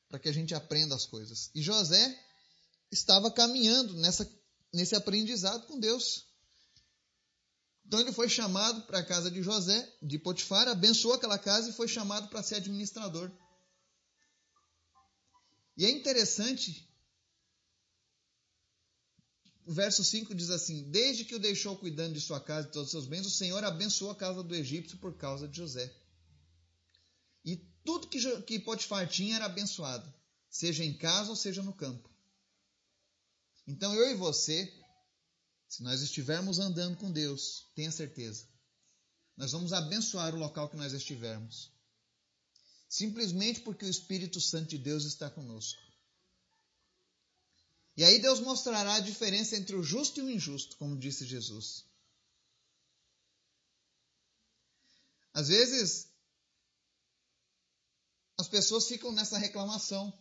para 0.09 0.17
que 0.17 0.27
a 0.27 0.31
gente 0.31 0.55
aprenda 0.55 0.95
as 0.95 1.05
coisas. 1.05 1.51
E 1.53 1.61
José 1.61 2.19
estava 2.91 3.29
caminhando 3.29 3.93
nessa, 3.93 4.27
nesse 4.73 4.95
aprendizado 4.95 5.67
com 5.67 5.79
Deus. 5.79 6.25
Então 7.85 7.99
ele 7.99 8.11
foi 8.11 8.27
chamado 8.27 8.81
para 8.87 8.99
a 8.99 9.05
casa 9.05 9.29
de 9.29 9.43
José, 9.43 9.87
de 10.01 10.17
Potifar, 10.17 10.67
abençoou 10.67 11.13
aquela 11.13 11.37
casa 11.37 11.69
e 11.69 11.73
foi 11.73 11.87
chamado 11.87 12.27
para 12.29 12.41
ser 12.41 12.55
administrador. 12.55 13.31
E 15.77 15.85
é 15.85 15.91
interessante 15.91 16.89
o 19.63 19.71
verso 19.71 20.03
5 20.03 20.33
diz 20.33 20.49
assim: 20.49 20.89
Desde 20.89 21.23
que 21.23 21.35
o 21.35 21.39
deixou 21.39 21.77
cuidando 21.77 22.13
de 22.13 22.21
sua 22.21 22.39
casa 22.39 22.65
e 22.65 22.65
de 22.67 22.73
todos 22.73 22.87
os 22.87 22.91
seus 22.91 23.05
bens, 23.05 23.27
o 23.27 23.29
Senhor 23.29 23.63
abençoou 23.63 24.09
a 24.09 24.15
casa 24.15 24.41
do 24.41 24.55
egípcio 24.55 24.97
por 24.97 25.15
causa 25.15 25.47
de 25.47 25.55
José. 25.55 26.02
Tudo 27.83 28.07
que, 28.07 28.41
que 28.43 28.59
Potifar 28.59 29.07
tinha 29.07 29.35
era 29.35 29.45
abençoado, 29.45 30.11
seja 30.49 30.83
em 30.83 30.97
casa 30.97 31.29
ou 31.29 31.35
seja 31.35 31.61
no 31.61 31.73
campo. 31.73 32.09
Então 33.67 33.93
eu 33.93 34.11
e 34.11 34.15
você, 34.15 34.71
se 35.67 35.83
nós 35.83 36.01
estivermos 36.01 36.59
andando 36.59 36.97
com 36.97 37.11
Deus, 37.11 37.67
tenha 37.75 37.91
certeza, 37.91 38.47
nós 39.35 39.51
vamos 39.51 39.73
abençoar 39.73 40.33
o 40.33 40.39
local 40.39 40.69
que 40.69 40.77
nós 40.77 40.93
estivermos. 40.93 41.71
Simplesmente 42.87 43.61
porque 43.61 43.85
o 43.85 43.89
Espírito 43.89 44.39
Santo 44.39 44.69
de 44.69 44.77
Deus 44.77 45.05
está 45.05 45.29
conosco. 45.29 45.81
E 47.97 48.03
aí 48.03 48.19
Deus 48.19 48.39
mostrará 48.39 48.95
a 48.95 48.99
diferença 48.99 49.55
entre 49.55 49.75
o 49.75 49.83
justo 49.83 50.19
e 50.19 50.23
o 50.23 50.29
injusto, 50.29 50.77
como 50.77 50.97
disse 50.97 51.25
Jesus. 51.25 51.85
Às 55.33 55.47
vezes, 55.47 56.12
as 58.43 58.49
pessoas 58.49 58.85
ficam 58.89 59.09
nessa 59.13 59.37
reclamação. 59.37 60.11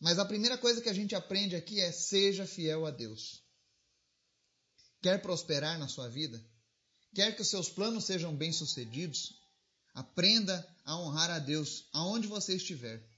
Mas 0.00 0.18
a 0.18 0.24
primeira 0.24 0.58
coisa 0.58 0.82
que 0.82 0.88
a 0.88 0.92
gente 0.92 1.14
aprende 1.14 1.54
aqui 1.54 1.80
é: 1.80 1.92
seja 1.92 2.44
fiel 2.44 2.84
a 2.84 2.90
Deus. 2.90 3.44
Quer 5.00 5.22
prosperar 5.22 5.78
na 5.78 5.86
sua 5.86 6.08
vida? 6.08 6.44
Quer 7.14 7.36
que 7.36 7.42
os 7.42 7.48
seus 7.48 7.68
planos 7.68 8.04
sejam 8.06 8.34
bem-sucedidos? 8.34 9.40
Aprenda 9.94 10.68
a 10.84 10.96
honrar 10.98 11.30
a 11.30 11.38
Deus 11.38 11.88
aonde 11.92 12.26
você 12.26 12.56
estiver. 12.56 13.08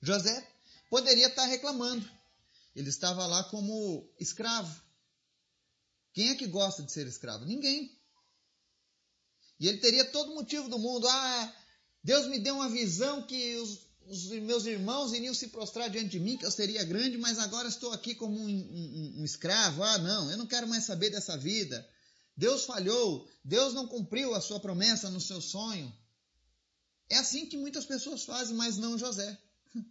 José 0.00 0.48
poderia 0.88 1.26
estar 1.26 1.46
reclamando. 1.46 2.08
Ele 2.76 2.88
estava 2.88 3.26
lá 3.26 3.42
como 3.50 4.08
escravo. 4.16 4.80
Quem 6.12 6.30
é 6.30 6.36
que 6.36 6.46
gosta 6.46 6.84
de 6.84 6.92
ser 6.92 7.08
escravo? 7.08 7.44
Ninguém. 7.44 8.00
E 9.58 9.66
ele 9.66 9.78
teria 9.78 10.04
todo 10.04 10.34
motivo 10.36 10.68
do 10.68 10.78
mundo. 10.78 11.08
Ah, 11.08 11.59
Deus 12.02 12.26
me 12.26 12.38
deu 12.38 12.54
uma 12.54 12.68
visão 12.68 13.22
que 13.22 13.56
os, 13.56 13.80
os 14.06 14.26
meus 14.26 14.64
irmãos 14.64 15.12
iriam 15.12 15.34
se 15.34 15.48
prostrar 15.48 15.90
diante 15.90 16.10
de 16.10 16.20
mim, 16.20 16.36
que 16.36 16.46
eu 16.46 16.50
seria 16.50 16.82
grande, 16.82 17.18
mas 17.18 17.38
agora 17.38 17.68
estou 17.68 17.92
aqui 17.92 18.14
como 18.14 18.38
um, 18.38 18.48
um, 18.48 19.14
um 19.20 19.24
escravo. 19.24 19.82
Ah, 19.82 19.98
não, 19.98 20.30
eu 20.30 20.38
não 20.38 20.46
quero 20.46 20.66
mais 20.66 20.84
saber 20.84 21.10
dessa 21.10 21.36
vida. 21.36 21.86
Deus 22.36 22.64
falhou, 22.64 23.28
Deus 23.44 23.74
não 23.74 23.86
cumpriu 23.86 24.34
a 24.34 24.40
sua 24.40 24.58
promessa 24.58 25.10
no 25.10 25.20
seu 25.20 25.40
sonho. 25.40 25.92
É 27.10 27.18
assim 27.18 27.44
que 27.46 27.56
muitas 27.56 27.84
pessoas 27.84 28.24
fazem, 28.24 28.56
mas 28.56 28.78
não 28.78 28.96
José. 28.96 29.38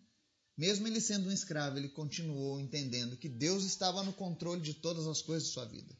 Mesmo 0.57 0.87
ele 0.87 0.99
sendo 0.99 1.29
um 1.29 1.31
escravo, 1.31 1.77
ele 1.77 1.89
continuou 1.89 2.59
entendendo 2.59 3.17
que 3.17 3.29
Deus 3.29 3.65
estava 3.65 4.01
no 4.01 4.13
controle 4.13 4.61
de 4.61 4.73
todas 4.73 5.05
as 5.05 5.21
coisas 5.21 5.47
de 5.47 5.53
sua 5.53 5.65
vida. 5.65 5.95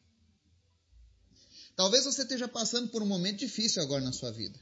Talvez 1.76 2.04
você 2.04 2.22
esteja 2.22 2.48
passando 2.48 2.88
por 2.88 3.02
um 3.02 3.06
momento 3.06 3.38
difícil 3.38 3.80
agora 3.82 4.02
na 4.02 4.12
sua 4.12 4.32
vida. 4.32 4.58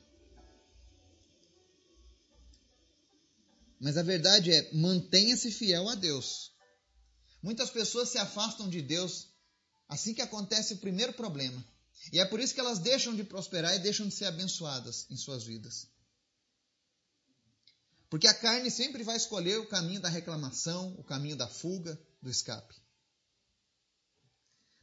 Mas 3.80 3.96
a 3.96 4.02
verdade 4.02 4.52
é, 4.52 4.72
mantenha-se 4.74 5.50
fiel 5.50 5.88
a 5.88 5.94
Deus. 5.94 6.52
Muitas 7.42 7.70
pessoas 7.70 8.08
se 8.08 8.18
afastam 8.18 8.68
de 8.68 8.82
Deus 8.82 9.28
assim 9.88 10.12
que 10.12 10.22
acontece 10.22 10.74
o 10.74 10.78
primeiro 10.78 11.12
problema. 11.12 11.64
E 12.12 12.18
é 12.18 12.24
por 12.24 12.40
isso 12.40 12.54
que 12.54 12.60
elas 12.60 12.78
deixam 12.78 13.14
de 13.14 13.24
prosperar 13.24 13.74
e 13.74 13.78
deixam 13.78 14.06
de 14.06 14.14
ser 14.14 14.26
abençoadas 14.26 15.06
em 15.10 15.16
suas 15.16 15.44
vidas. 15.44 15.88
Porque 18.10 18.26
a 18.26 18.34
carne 18.34 18.70
sempre 18.70 19.02
vai 19.02 19.16
escolher 19.16 19.58
o 19.58 19.68
caminho 19.68 20.00
da 20.00 20.08
reclamação, 20.08 20.94
o 20.98 21.04
caminho 21.04 21.36
da 21.36 21.46
fuga, 21.46 21.98
do 22.22 22.30
escape. 22.30 22.74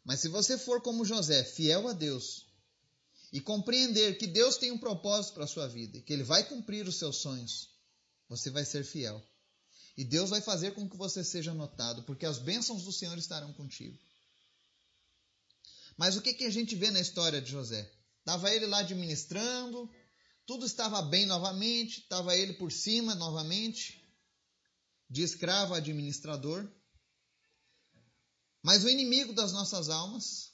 Mas 0.04 0.20
se 0.20 0.28
você 0.28 0.58
for 0.58 0.82
como 0.82 1.04
José, 1.04 1.44
fiel 1.44 1.88
a 1.88 1.94
Deus, 1.94 2.46
e 3.34 3.42
compreender 3.42 4.18
que 4.18 4.28
Deus 4.28 4.58
tem 4.58 4.72
um 4.72 4.78
propósito 4.78 5.34
para 5.34 5.46
a 5.46 5.48
sua 5.48 5.68
vida, 5.68 6.00
que 6.02 6.14
Ele 6.14 6.24
vai 6.24 6.48
cumprir 6.48 6.88
os 6.88 6.98
seus 6.98 7.18
sonhos, 7.18 7.75
você 8.28 8.50
vai 8.50 8.66
ser 8.66 8.84
fiel. 8.84 9.24
E 9.98 10.04
Deus 10.04 10.30
vai 10.30 10.42
fazer 10.42 10.74
com 10.74 10.90
que 10.90 10.98
você 10.98 11.24
seja 11.24 11.54
notado, 11.54 12.04
porque 12.04 12.26
as 12.26 12.38
bênçãos 12.38 12.84
do 12.84 12.92
Senhor 12.92 13.18
estarão 13.18 13.54
contigo. 13.54 13.98
Mas 15.98 16.18
o 16.18 16.22
que, 16.22 16.34
que 16.34 16.44
a 16.44 16.50
gente 16.50 16.76
vê 16.76 16.92
na 16.92 17.00
história 17.00 17.42
de 17.42 17.50
José? 17.50 17.90
Estava 18.20 18.54
ele 18.54 18.66
lá 18.66 18.80
administrando, 18.80 19.90
tudo 20.46 20.66
estava 20.66 21.02
bem 21.02 21.26
novamente, 21.26 22.02
estava 22.02 22.36
ele 22.36 22.54
por 22.54 22.72
cima 22.72 23.16
novamente, 23.16 24.04
de 25.10 25.22
escravo 25.22 25.74
a 25.74 25.78
administrador. 25.78 26.70
Mas 28.62 28.84
o 28.84 28.90
inimigo 28.90 29.32
das 29.32 29.54
nossas 29.54 29.90
almas, 29.90 30.52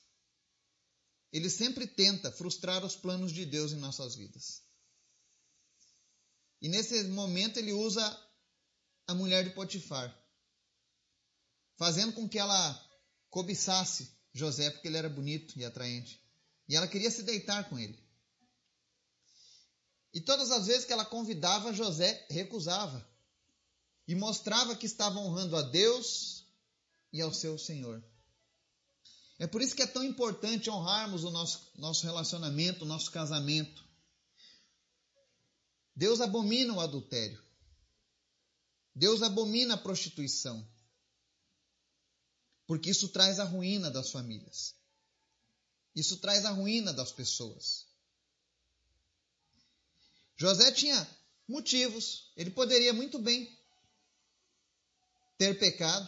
ele 1.31 1.49
sempre 1.49 1.87
tenta 1.87 2.31
frustrar 2.31 2.85
os 2.85 2.95
planos 2.95 3.31
de 3.31 3.45
Deus 3.45 3.71
em 3.71 3.77
nossas 3.77 4.15
vidas. 4.15 4.61
E 6.61 6.69
nesse 6.69 7.03
momento 7.05 7.57
ele 7.57 7.73
usa 7.73 8.05
a 9.07 9.15
mulher 9.15 9.43
de 9.43 9.49
Potifar, 9.49 10.15
fazendo 11.77 12.13
com 12.13 12.29
que 12.29 12.37
ela 12.37 12.89
cobiçasse 13.29 14.11
José 14.33 14.69
porque 14.69 14.87
ele 14.87 14.97
era 14.97 15.09
bonito 15.09 15.57
e 15.57 15.65
atraente. 15.65 16.21
E 16.69 16.75
ela 16.75 16.87
queria 16.87 17.09
se 17.11 17.23
deitar 17.23 17.67
com 17.69 17.77
ele. 17.77 17.99
E 20.13 20.21
todas 20.21 20.51
as 20.51 20.67
vezes 20.67 20.85
que 20.85 20.93
ela 20.93 21.05
convidava, 21.05 21.73
José 21.73 22.25
recusava. 22.29 23.05
E 24.07 24.15
mostrava 24.15 24.75
que 24.75 24.85
estava 24.85 25.19
honrando 25.19 25.55
a 25.55 25.61
Deus 25.61 26.45
e 27.11 27.21
ao 27.21 27.33
seu 27.33 27.57
Senhor. 27.57 28.03
É 29.39 29.47
por 29.47 29.61
isso 29.61 29.75
que 29.75 29.81
é 29.81 29.87
tão 29.87 30.03
importante 30.03 30.69
honrarmos 30.69 31.23
o 31.23 31.31
nosso, 31.31 31.71
nosso 31.75 32.05
relacionamento, 32.05 32.83
o 32.83 32.87
nosso 32.87 33.09
casamento. 33.09 33.83
Deus 35.95 36.21
abomina 36.21 36.73
o 36.73 36.79
adultério. 36.79 37.41
Deus 38.95 39.21
abomina 39.21 39.75
a 39.75 39.77
prostituição. 39.77 40.67
Porque 42.65 42.89
isso 42.89 43.09
traz 43.09 43.39
a 43.39 43.43
ruína 43.43 43.91
das 43.91 44.11
famílias. 44.11 44.75
Isso 45.95 46.17
traz 46.17 46.45
a 46.45 46.51
ruína 46.51 46.93
das 46.93 47.11
pessoas. 47.11 47.85
José 50.37 50.71
tinha 50.71 51.07
motivos, 51.47 52.31
ele 52.35 52.49
poderia 52.49 52.93
muito 52.93 53.19
bem 53.19 53.55
ter 55.37 55.59
pecado, 55.59 56.07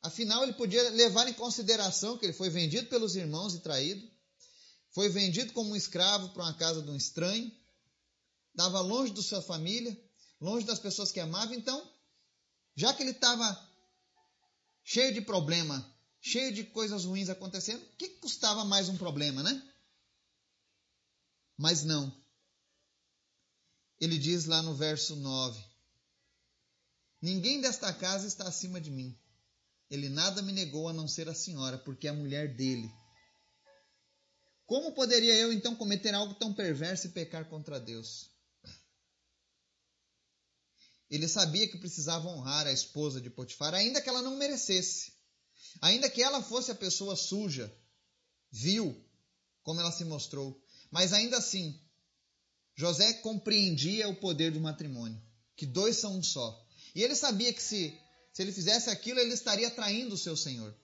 afinal, 0.00 0.42
ele 0.42 0.52
podia 0.52 0.90
levar 0.90 1.26
em 1.28 1.34
consideração 1.34 2.16
que 2.16 2.24
ele 2.24 2.32
foi 2.32 2.48
vendido 2.48 2.88
pelos 2.88 3.16
irmãos 3.16 3.54
e 3.54 3.60
traído, 3.60 4.08
foi 4.90 5.08
vendido 5.08 5.52
como 5.52 5.70
um 5.70 5.76
escravo 5.76 6.30
para 6.30 6.44
uma 6.44 6.54
casa 6.54 6.80
de 6.80 6.90
um 6.90 6.96
estranho, 6.96 7.50
estava 8.58 8.80
longe 8.80 9.12
da 9.12 9.22
sua 9.22 9.40
família, 9.40 9.96
longe 10.40 10.66
das 10.66 10.80
pessoas 10.80 11.12
que 11.12 11.20
amava, 11.20 11.54
então, 11.54 11.80
já 12.74 12.92
que 12.92 13.04
ele 13.04 13.12
estava 13.12 13.46
cheio 14.82 15.14
de 15.14 15.20
problema, 15.20 15.96
cheio 16.20 16.52
de 16.52 16.64
coisas 16.64 17.04
ruins 17.04 17.28
acontecendo, 17.28 17.80
o 17.80 17.96
que 17.96 18.08
custava 18.20 18.64
mais 18.64 18.88
um 18.88 18.96
problema, 18.96 19.44
né? 19.44 19.62
Mas 21.56 21.84
não. 21.84 22.12
Ele 24.00 24.18
diz 24.18 24.44
lá 24.44 24.60
no 24.60 24.74
verso 24.74 25.14
9: 25.14 25.64
Ninguém 27.22 27.60
desta 27.60 27.92
casa 27.92 28.26
está 28.26 28.48
acima 28.48 28.80
de 28.80 28.90
mim. 28.90 29.16
Ele 29.88 30.08
nada 30.08 30.42
me 30.42 30.52
negou 30.52 30.88
a 30.88 30.92
não 30.92 31.06
ser 31.06 31.28
a 31.28 31.34
senhora, 31.34 31.78
porque 31.78 32.08
é 32.08 32.10
a 32.10 32.14
mulher 32.14 32.56
dele. 32.56 32.92
Como 34.66 34.92
poderia 34.92 35.34
eu 35.36 35.52
então 35.52 35.76
cometer 35.76 36.12
algo 36.12 36.34
tão 36.34 36.52
perverso 36.52 37.06
e 37.06 37.10
pecar 37.10 37.48
contra 37.48 37.80
Deus? 37.80 38.36
Ele 41.10 41.26
sabia 41.26 41.66
que 41.66 41.78
precisava 41.78 42.28
honrar 42.28 42.66
a 42.66 42.72
esposa 42.72 43.20
de 43.20 43.30
Potifar, 43.30 43.74
ainda 43.74 44.00
que 44.00 44.08
ela 44.08 44.20
não 44.20 44.36
merecesse. 44.36 45.12
Ainda 45.80 46.10
que 46.10 46.22
ela 46.22 46.42
fosse 46.42 46.70
a 46.70 46.74
pessoa 46.74 47.16
suja, 47.16 47.72
vil, 48.50 48.94
como 49.62 49.80
ela 49.80 49.90
se 49.90 50.04
mostrou. 50.04 50.62
Mas 50.90 51.12
ainda 51.12 51.38
assim, 51.38 51.80
José 52.74 53.14
compreendia 53.14 54.08
o 54.08 54.16
poder 54.16 54.52
do 54.52 54.60
matrimônio, 54.60 55.20
que 55.56 55.64
dois 55.64 55.96
são 55.96 56.18
um 56.18 56.22
só. 56.22 56.66
E 56.94 57.02
ele 57.02 57.14
sabia 57.14 57.52
que 57.52 57.62
se, 57.62 57.98
se 58.32 58.42
ele 58.42 58.52
fizesse 58.52 58.90
aquilo, 58.90 59.18
ele 59.18 59.32
estaria 59.32 59.70
traindo 59.70 60.14
o 60.14 60.18
seu 60.18 60.36
senhor. 60.36 60.74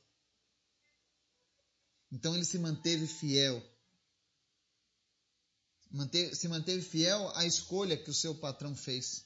Então 2.11 2.35
ele 2.35 2.45
se 2.45 2.59
manteve 2.59 3.07
fiel. 3.07 3.63
Se 6.33 6.49
manteve 6.49 6.83
fiel 6.83 7.31
à 7.37 7.47
escolha 7.47 7.97
que 7.97 8.11
o 8.11 8.15
seu 8.15 8.35
patrão 8.35 8.75
fez 8.75 9.25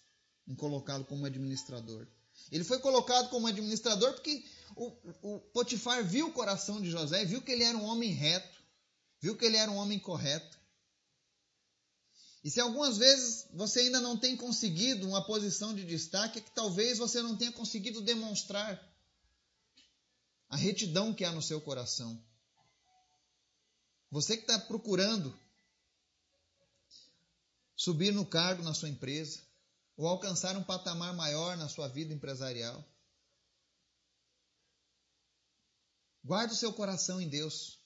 em 0.48 0.54
colocá-lo 0.54 1.04
como 1.04 1.26
administrador. 1.26 2.08
Ele 2.50 2.64
foi 2.64 2.78
colocado 2.78 3.28
como 3.28 3.46
administrador 3.46 4.14
porque 4.14 4.44
o, 4.74 4.92
o 5.22 5.40
Potifar 5.52 6.02
viu 6.02 6.28
o 6.28 6.32
coração 6.32 6.80
de 6.80 6.90
José, 6.90 7.24
viu 7.24 7.42
que 7.42 7.52
ele 7.52 7.64
era 7.64 7.76
um 7.76 7.84
homem 7.84 8.10
reto, 8.10 8.58
viu 9.20 9.36
que 9.36 9.44
ele 9.44 9.58
era 9.58 9.70
um 9.70 9.76
homem 9.76 9.98
correto. 9.98 10.58
E 12.42 12.50
se 12.50 12.60
algumas 12.60 12.96
vezes 12.96 13.46
você 13.52 13.80
ainda 13.80 14.00
não 14.00 14.16
tem 14.16 14.36
conseguido 14.36 15.06
uma 15.06 15.22
posição 15.22 15.74
de 15.74 15.84
destaque, 15.84 16.38
é 16.38 16.42
que 16.42 16.50
talvez 16.50 16.96
você 16.96 17.20
não 17.20 17.36
tenha 17.36 17.52
conseguido 17.52 18.00
demonstrar 18.00 18.82
a 20.48 20.56
retidão 20.56 21.12
que 21.12 21.24
há 21.24 21.32
no 21.32 21.42
seu 21.42 21.60
coração. 21.60 22.18
Você 24.10 24.36
que 24.36 24.44
está 24.44 24.58
procurando 24.58 25.38
subir 27.76 28.12
no 28.12 28.24
cargo 28.24 28.62
na 28.62 28.72
sua 28.72 28.88
empresa, 28.88 29.42
ou 29.98 30.06
alcançar 30.06 30.56
um 30.56 30.62
patamar 30.62 31.12
maior 31.12 31.56
na 31.56 31.68
sua 31.68 31.88
vida 31.88 32.14
empresarial. 32.14 32.82
Guarde 36.24 36.54
o 36.54 36.56
seu 36.56 36.72
coração 36.72 37.20
em 37.20 37.28
Deus. 37.28 37.80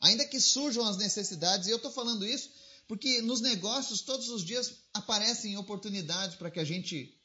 Ainda 0.00 0.26
que 0.26 0.40
surjam 0.40 0.86
as 0.86 0.96
necessidades, 0.96 1.68
e 1.68 1.70
eu 1.70 1.76
estou 1.76 1.92
falando 1.92 2.26
isso 2.26 2.50
porque 2.88 3.20
nos 3.20 3.40
negócios 3.40 4.00
todos 4.00 4.28
os 4.28 4.44
dias 4.44 4.74
aparecem 4.94 5.56
oportunidades 5.58 6.36
para 6.36 6.50
que 6.50 6.60
a 6.60 6.64
gente 6.64 7.20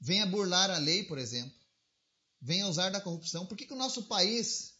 venha 0.00 0.26
burlar 0.26 0.70
a 0.70 0.78
lei, 0.78 1.04
por 1.04 1.18
exemplo, 1.18 1.56
venha 2.40 2.68
usar 2.68 2.90
da 2.90 3.00
corrupção. 3.00 3.46
Por 3.46 3.56
que, 3.56 3.66
que 3.66 3.72
o 3.72 3.78
nosso 3.78 4.04
país 4.04 4.74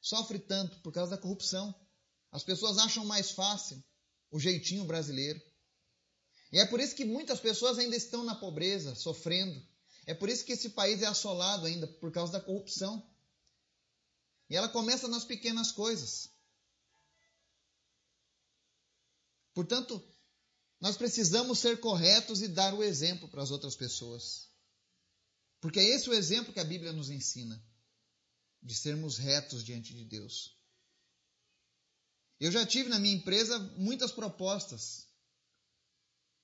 sofre 0.00 0.38
tanto 0.38 0.78
por 0.80 0.92
causa 0.92 1.12
da 1.12 1.18
corrupção? 1.18 1.74
As 2.30 2.44
pessoas 2.44 2.78
acham 2.78 3.04
mais 3.04 3.32
fácil 3.32 3.82
o 4.30 4.38
jeitinho 4.38 4.84
brasileiro. 4.84 5.40
E 6.52 6.58
é 6.58 6.66
por 6.66 6.80
isso 6.80 6.94
que 6.94 7.04
muitas 7.04 7.38
pessoas 7.38 7.78
ainda 7.78 7.96
estão 7.96 8.24
na 8.24 8.34
pobreza, 8.34 8.94
sofrendo. 8.94 9.62
É 10.06 10.14
por 10.14 10.28
isso 10.28 10.44
que 10.44 10.52
esse 10.52 10.70
país 10.70 11.02
é 11.02 11.06
assolado 11.06 11.66
ainda, 11.66 11.86
por 11.86 12.10
causa 12.10 12.32
da 12.32 12.40
corrupção. 12.40 13.08
E 14.48 14.56
ela 14.56 14.68
começa 14.68 15.06
nas 15.06 15.24
pequenas 15.24 15.70
coisas. 15.70 16.28
Portanto, 19.54 20.02
nós 20.80 20.96
precisamos 20.96 21.58
ser 21.58 21.78
corretos 21.78 22.42
e 22.42 22.48
dar 22.48 22.74
o 22.74 22.82
exemplo 22.82 23.28
para 23.28 23.42
as 23.42 23.50
outras 23.50 23.76
pessoas. 23.76 24.48
Porque 25.60 25.78
é 25.78 25.84
esse 25.84 26.08
o 26.08 26.14
exemplo 26.14 26.52
que 26.52 26.60
a 26.60 26.64
Bíblia 26.64 26.92
nos 26.92 27.10
ensina, 27.10 27.62
de 28.62 28.74
sermos 28.74 29.18
retos 29.18 29.62
diante 29.62 29.94
de 29.94 30.04
Deus. 30.04 30.56
Eu 32.40 32.50
já 32.50 32.66
tive 32.66 32.88
na 32.88 32.98
minha 32.98 33.14
empresa 33.14 33.58
muitas 33.76 34.10
propostas 34.10 35.09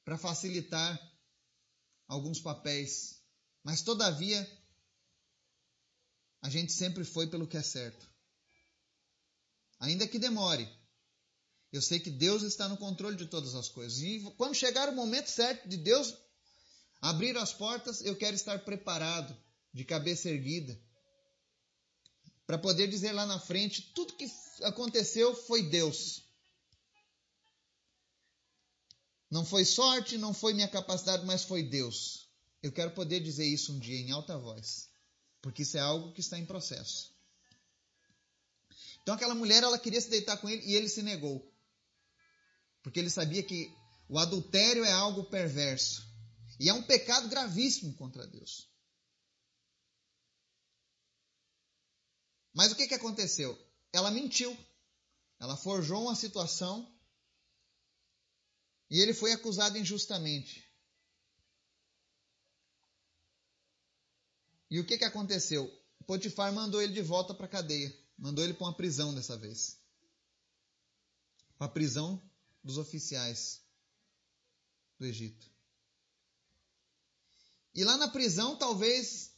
para 0.06 0.16
facilitar 0.16 0.96
alguns 2.06 2.40
papéis, 2.40 3.20
mas 3.64 3.82
todavia 3.82 4.48
a 6.40 6.48
gente 6.48 6.72
sempre 6.72 7.04
foi 7.04 7.26
pelo 7.26 7.44
que 7.44 7.56
é 7.56 7.62
certo. 7.62 8.08
Ainda 9.80 10.06
que 10.06 10.20
demore, 10.20 10.66
eu 11.72 11.82
sei 11.82 11.98
que 11.98 12.08
Deus 12.08 12.44
está 12.44 12.68
no 12.68 12.76
controle 12.76 13.16
de 13.16 13.26
todas 13.26 13.56
as 13.56 13.68
coisas. 13.68 13.98
E 13.98 14.20
quando 14.36 14.54
chegar 14.54 14.88
o 14.88 14.94
momento 14.94 15.28
certo 15.28 15.68
de 15.68 15.76
Deus 15.76 16.14
abrir 17.00 17.36
as 17.36 17.52
portas, 17.52 18.00
eu 18.00 18.14
quero 18.14 18.36
estar 18.36 18.60
preparado, 18.60 19.36
de 19.74 19.84
cabeça 19.84 20.30
erguida, 20.30 20.80
para 22.46 22.58
poder 22.58 22.86
dizer 22.86 23.10
lá 23.10 23.26
na 23.26 23.40
frente: 23.40 23.82
tudo 23.92 24.14
que 24.14 24.30
aconteceu 24.62 25.34
foi 25.34 25.64
Deus. 25.64 26.25
Não 29.30 29.44
foi 29.44 29.64
sorte, 29.64 30.16
não 30.16 30.32
foi 30.32 30.54
minha 30.54 30.68
capacidade, 30.68 31.24
mas 31.26 31.42
foi 31.42 31.62
Deus. 31.62 32.28
Eu 32.62 32.72
quero 32.72 32.92
poder 32.92 33.20
dizer 33.20 33.44
isso 33.44 33.72
um 33.72 33.78
dia 33.78 33.98
em 33.98 34.10
alta 34.10 34.38
voz, 34.38 34.88
porque 35.42 35.62
isso 35.62 35.76
é 35.76 35.80
algo 35.80 36.12
que 36.12 36.20
está 36.20 36.38
em 36.38 36.46
processo. 36.46 37.14
Então 39.02 39.14
aquela 39.14 39.34
mulher, 39.34 39.62
ela 39.62 39.78
queria 39.78 40.00
se 40.00 40.10
deitar 40.10 40.36
com 40.38 40.48
ele 40.48 40.64
e 40.66 40.74
ele 40.74 40.88
se 40.88 41.02
negou. 41.02 41.52
Porque 42.82 42.98
ele 42.98 43.10
sabia 43.10 43.42
que 43.42 43.72
o 44.08 44.18
adultério 44.18 44.84
é 44.84 44.92
algo 44.92 45.24
perverso 45.24 46.06
e 46.58 46.68
é 46.68 46.74
um 46.74 46.82
pecado 46.82 47.28
gravíssimo 47.28 47.94
contra 47.94 48.26
Deus. 48.26 48.68
Mas 52.52 52.72
o 52.72 52.74
que, 52.74 52.88
que 52.88 52.94
aconteceu? 52.94 53.56
Ela 53.92 54.10
mentiu. 54.10 54.56
Ela 55.38 55.56
forjou 55.56 56.02
uma 56.02 56.14
situação 56.14 56.95
e 58.90 59.00
ele 59.00 59.12
foi 59.12 59.32
acusado 59.32 59.76
injustamente. 59.78 60.64
E 64.70 64.80
o 64.80 64.84
que, 64.84 64.98
que 64.98 65.04
aconteceu? 65.04 65.70
Potifar 66.06 66.52
mandou 66.52 66.80
ele 66.80 66.92
de 66.92 67.02
volta 67.02 67.34
para 67.34 67.46
a 67.46 67.48
cadeia. 67.48 67.94
Mandou 68.18 68.44
ele 68.44 68.54
para 68.54 68.66
uma 68.66 68.76
prisão 68.76 69.14
dessa 69.14 69.36
vez. 69.36 69.78
Para 71.58 71.66
a 71.66 71.70
prisão 71.70 72.22
dos 72.62 72.78
oficiais 72.78 73.62
do 74.98 75.06
Egito. 75.06 75.50
E 77.74 77.84
lá 77.84 77.96
na 77.96 78.08
prisão, 78.08 78.56
talvez, 78.56 79.32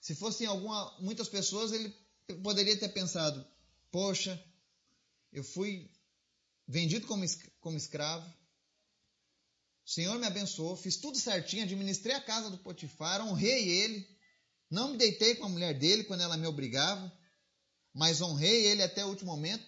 se 0.00 0.14
fossem 0.14 0.46
alguma, 0.46 0.96
muitas 1.00 1.28
pessoas, 1.28 1.72
ele 1.72 1.90
poderia 2.42 2.78
ter 2.78 2.90
pensado: 2.90 3.44
poxa, 3.90 4.42
eu 5.32 5.42
fui 5.42 5.90
vendido 6.66 7.06
como, 7.06 7.24
como 7.60 7.76
escravo, 7.76 8.26
o 9.86 9.90
Senhor 9.90 10.18
me 10.18 10.26
abençoou, 10.26 10.76
fiz 10.76 10.96
tudo 10.96 11.18
certinho, 11.18 11.64
administrei 11.64 12.14
a 12.14 12.20
casa 12.20 12.50
do 12.50 12.58
Potifar, 12.58 13.20
honrei 13.20 13.68
ele, 13.68 14.08
não 14.70 14.92
me 14.92 14.96
deitei 14.96 15.34
com 15.34 15.44
a 15.44 15.48
mulher 15.48 15.78
dele 15.78 16.04
quando 16.04 16.22
ela 16.22 16.36
me 16.36 16.46
obrigava, 16.46 17.12
mas 17.92 18.22
honrei 18.22 18.66
ele 18.66 18.82
até 18.82 19.04
o 19.04 19.08
último 19.08 19.30
momento. 19.30 19.64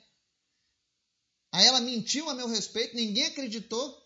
Aí 1.52 1.66
ela 1.66 1.80
mentiu 1.80 2.28
a 2.30 2.34
meu 2.34 2.48
respeito, 2.48 2.96
ninguém 2.96 3.26
acreditou 3.26 3.96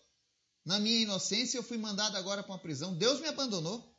na 0.65 0.79
minha 0.79 1.01
inocência, 1.01 1.57
eu 1.57 1.63
fui 1.63 1.77
mandado 1.77 2.15
agora 2.17 2.43
para 2.43 2.51
uma 2.51 2.61
prisão. 2.61 2.95
Deus 2.95 3.19
me 3.19 3.27
abandonou. 3.27 3.89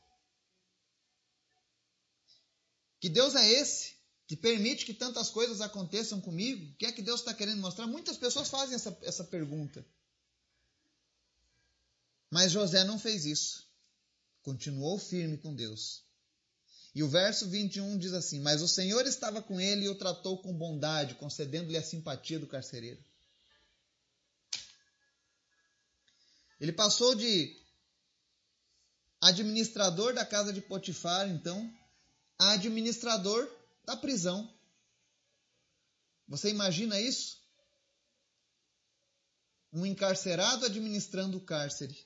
Que 3.00 3.08
Deus 3.08 3.34
é 3.34 3.48
esse 3.48 4.01
que 4.32 4.36
permite 4.36 4.86
que 4.86 4.94
tantas 4.94 5.28
coisas 5.28 5.60
aconteçam 5.60 6.18
comigo? 6.18 6.64
O 6.64 6.76
que 6.76 6.86
é 6.86 6.92
que 6.92 7.02
Deus 7.02 7.20
está 7.20 7.34
querendo 7.34 7.60
mostrar? 7.60 7.86
Muitas 7.86 8.16
pessoas 8.16 8.48
fazem 8.48 8.74
essa, 8.74 8.98
essa 9.02 9.22
pergunta. 9.22 9.84
Mas 12.30 12.50
José 12.50 12.82
não 12.82 12.98
fez 12.98 13.26
isso. 13.26 13.68
Continuou 14.42 14.98
firme 14.98 15.36
com 15.36 15.54
Deus. 15.54 16.02
E 16.94 17.02
o 17.02 17.08
verso 17.10 17.46
21 17.46 17.98
diz 17.98 18.14
assim: 18.14 18.40
Mas 18.40 18.62
o 18.62 18.68
Senhor 18.68 19.04
estava 19.04 19.42
com 19.42 19.60
ele 19.60 19.84
e 19.84 19.88
o 19.90 19.98
tratou 19.98 20.38
com 20.38 20.56
bondade, 20.56 21.14
concedendo-lhe 21.16 21.76
a 21.76 21.82
simpatia 21.82 22.38
do 22.38 22.46
carcereiro. 22.46 23.04
Ele 26.58 26.72
passou 26.72 27.14
de 27.14 27.54
administrador 29.20 30.14
da 30.14 30.24
casa 30.24 30.54
de 30.54 30.62
Potifar, 30.62 31.28
então, 31.28 31.70
a 32.38 32.52
administrador 32.52 33.46
da 33.84 33.96
prisão. 33.96 34.52
Você 36.28 36.50
imagina 36.50 37.00
isso? 37.00 37.40
Um 39.72 39.84
encarcerado 39.86 40.66
administrando 40.66 41.38
o 41.38 41.40
cárcere. 41.40 41.96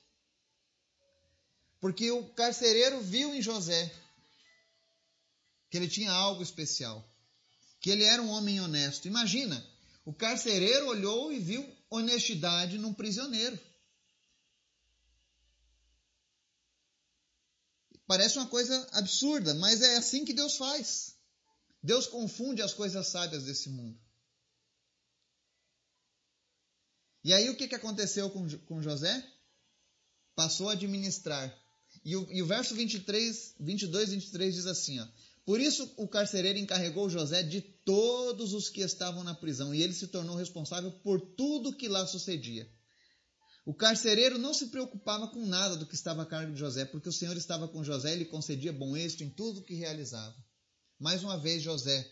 Porque 1.79 2.09
o 2.11 2.27
carcereiro 2.33 3.01
viu 3.01 3.33
em 3.35 3.41
José 3.41 3.93
que 5.69 5.77
ele 5.77 5.89
tinha 5.89 6.11
algo 6.11 6.41
especial, 6.41 7.05
que 7.81 7.89
ele 7.89 8.03
era 8.03 8.21
um 8.21 8.29
homem 8.29 8.59
honesto. 8.61 9.07
Imagina, 9.07 9.63
o 10.05 10.13
carcereiro 10.13 10.87
olhou 10.87 11.31
e 11.31 11.39
viu 11.39 11.77
honestidade 11.89 12.77
num 12.77 12.93
prisioneiro. 12.93 13.59
Parece 18.07 18.37
uma 18.37 18.47
coisa 18.47 18.87
absurda, 18.93 19.53
mas 19.55 19.81
é 19.81 19.97
assim 19.97 20.23
que 20.23 20.33
Deus 20.33 20.55
faz. 20.55 21.16
Deus 21.81 22.07
confunde 22.07 22.61
as 22.61 22.73
coisas 22.73 23.07
sábias 23.07 23.45
desse 23.45 23.69
mundo. 23.69 23.97
E 27.23 27.33
aí 27.33 27.49
o 27.49 27.57
que, 27.57 27.67
que 27.67 27.75
aconteceu 27.75 28.29
com, 28.29 28.47
com 28.59 28.81
José? 28.81 29.25
Passou 30.35 30.69
a 30.69 30.73
administrar. 30.73 31.53
E 32.05 32.15
o, 32.15 32.25
e 32.31 32.41
o 32.41 32.45
verso 32.45 32.73
23, 32.73 33.55
22 33.59 34.09
e 34.09 34.15
23 34.15 34.55
diz 34.55 34.65
assim: 34.65 34.99
ó, 34.99 35.07
Por 35.45 35.59
isso 35.59 35.91
o 35.97 36.07
carcereiro 36.07 36.57
encarregou 36.57 37.09
José 37.09 37.43
de 37.43 37.61
todos 37.61 38.53
os 38.53 38.69
que 38.69 38.81
estavam 38.81 39.23
na 39.23 39.33
prisão, 39.33 39.73
e 39.73 39.81
ele 39.81 39.93
se 39.93 40.07
tornou 40.07 40.35
responsável 40.35 40.91
por 41.03 41.19
tudo 41.19 41.75
que 41.75 41.87
lá 41.87 42.05
sucedia. 42.07 42.69
O 43.65 43.73
carcereiro 43.73 44.37
não 44.37 44.53
se 44.53 44.67
preocupava 44.67 45.27
com 45.27 45.45
nada 45.45 45.75
do 45.75 45.85
que 45.85 45.95
estava 45.95 46.23
a 46.23 46.25
cargo 46.25 46.53
de 46.53 46.59
José, 46.59 46.85
porque 46.85 47.09
o 47.09 47.13
Senhor 47.13 47.35
estava 47.35 47.67
com 47.67 47.83
José 47.83 48.13
e 48.15 48.19
lhe 48.19 48.25
concedia 48.25 48.71
bom 48.71 48.95
êxito 48.95 49.25
em 49.25 49.29
tudo 49.29 49.59
o 49.59 49.63
que 49.63 49.73
realizava. 49.73 50.33
Mais 50.99 51.23
uma 51.23 51.37
vez, 51.37 51.61
José 51.61 52.11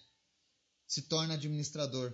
se 0.88 1.04
torna 1.04 1.34
administrador. 1.34 2.14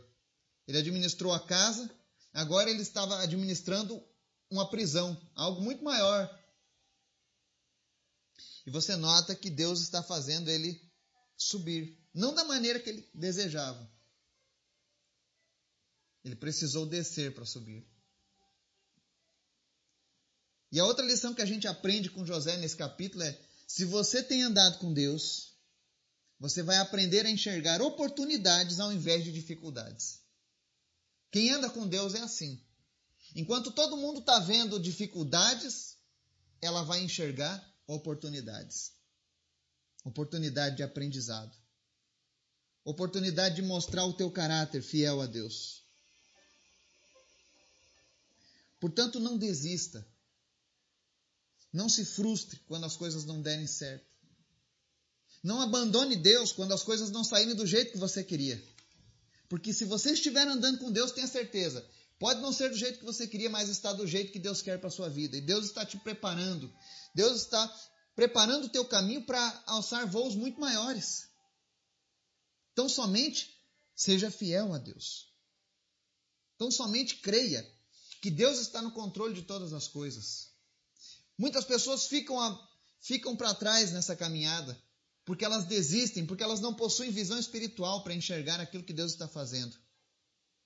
Ele 0.67 0.77
administrou 0.77 1.33
a 1.33 1.45
casa, 1.45 1.89
agora 2.33 2.69
ele 2.69 2.81
estava 2.81 3.19
administrando 3.19 4.01
uma 4.49 4.69
prisão, 4.69 5.19
algo 5.35 5.61
muito 5.61 5.83
maior. 5.83 6.29
E 8.65 8.71
você 8.71 8.95
nota 8.95 9.35
que 9.35 9.49
Deus 9.49 9.81
está 9.81 10.03
fazendo 10.03 10.49
ele 10.49 10.81
subir, 11.35 11.97
não 12.13 12.33
da 12.33 12.43
maneira 12.43 12.79
que 12.79 12.89
ele 12.89 13.09
desejava. 13.13 13.91
Ele 16.23 16.35
precisou 16.35 16.85
descer 16.85 17.33
para 17.33 17.45
subir. 17.45 17.89
E 20.71 20.79
a 20.79 20.85
outra 20.85 21.05
lição 21.05 21.33
que 21.33 21.41
a 21.41 21.45
gente 21.45 21.67
aprende 21.67 22.09
com 22.09 22.25
José 22.25 22.55
nesse 22.57 22.77
capítulo 22.77 23.23
é: 23.23 23.41
se 23.67 23.83
você 23.83 24.23
tem 24.23 24.43
andado 24.43 24.77
com 24.77 24.93
Deus, 24.93 25.50
você 26.41 26.63
vai 26.63 26.77
aprender 26.77 27.23
a 27.23 27.29
enxergar 27.29 27.83
oportunidades 27.83 28.79
ao 28.79 28.91
invés 28.91 29.23
de 29.23 29.31
dificuldades. 29.31 30.21
Quem 31.29 31.51
anda 31.51 31.69
com 31.69 31.87
Deus 31.87 32.15
é 32.15 32.19
assim. 32.21 32.59
Enquanto 33.35 33.71
todo 33.71 33.95
mundo 33.95 34.21
está 34.21 34.39
vendo 34.39 34.79
dificuldades, 34.79 35.99
ela 36.59 36.81
vai 36.81 36.99
enxergar 37.03 37.63
oportunidades. 37.85 38.91
Oportunidade 40.03 40.77
de 40.77 40.81
aprendizado. 40.81 41.55
Oportunidade 42.83 43.57
de 43.57 43.61
mostrar 43.61 44.03
o 44.05 44.13
teu 44.13 44.31
caráter 44.31 44.81
fiel 44.81 45.21
a 45.21 45.27
Deus. 45.27 45.85
Portanto, 48.79 49.19
não 49.19 49.37
desista. 49.37 50.03
Não 51.71 51.87
se 51.87 52.03
frustre 52.03 52.59
quando 52.65 52.87
as 52.87 52.97
coisas 52.97 53.25
não 53.25 53.43
derem 53.43 53.67
certo. 53.67 54.10
Não 55.43 55.61
abandone 55.61 56.15
Deus 56.15 56.51
quando 56.51 56.73
as 56.73 56.83
coisas 56.83 57.09
não 57.09 57.23
saírem 57.23 57.55
do 57.55 57.65
jeito 57.65 57.91
que 57.91 57.97
você 57.97 58.23
queria. 58.23 58.61
Porque 59.49 59.73
se 59.73 59.85
você 59.85 60.11
estiver 60.11 60.47
andando 60.47 60.79
com 60.79 60.91
Deus, 60.91 61.11
tenha 61.11 61.27
certeza, 61.27 61.85
pode 62.19 62.39
não 62.41 62.53
ser 62.53 62.69
do 62.69 62.77
jeito 62.77 62.99
que 62.99 63.05
você 63.05 63.27
queria, 63.27 63.49
mas 63.49 63.67
está 63.67 63.91
do 63.91 64.07
jeito 64.07 64.31
que 64.31 64.39
Deus 64.39 64.61
quer 64.61 64.79
para 64.79 64.87
a 64.87 64.91
sua 64.91 65.09
vida. 65.09 65.35
E 65.35 65.41
Deus 65.41 65.65
está 65.65 65.85
te 65.85 65.97
preparando. 65.97 66.71
Deus 67.13 67.41
está 67.41 67.67
preparando 68.15 68.65
o 68.65 68.69
teu 68.69 68.85
caminho 68.85 69.25
para 69.25 69.63
alçar 69.65 70.07
voos 70.07 70.35
muito 70.35 70.59
maiores. 70.59 71.27
Então 72.73 72.87
somente 72.87 73.53
seja 73.95 74.31
fiel 74.31 74.73
a 74.73 74.77
Deus. 74.77 75.27
Então 76.55 76.71
somente 76.71 77.15
creia 77.15 77.67
que 78.21 78.29
Deus 78.29 78.59
está 78.59 78.81
no 78.81 78.91
controle 78.91 79.33
de 79.33 79.41
todas 79.41 79.73
as 79.73 79.87
coisas. 79.87 80.51
Muitas 81.37 81.65
pessoas 81.65 82.05
ficam, 82.05 82.37
ficam 82.99 83.35
para 83.35 83.55
trás 83.55 83.91
nessa 83.91 84.15
caminhada, 84.15 84.79
porque 85.25 85.45
elas 85.45 85.65
desistem, 85.65 86.25
porque 86.25 86.43
elas 86.43 86.59
não 86.59 86.73
possuem 86.73 87.11
visão 87.11 87.37
espiritual 87.39 88.03
para 88.03 88.13
enxergar 88.13 88.59
aquilo 88.59 88.83
que 88.83 88.93
Deus 88.93 89.11
está 89.11 89.27
fazendo. 89.27 89.77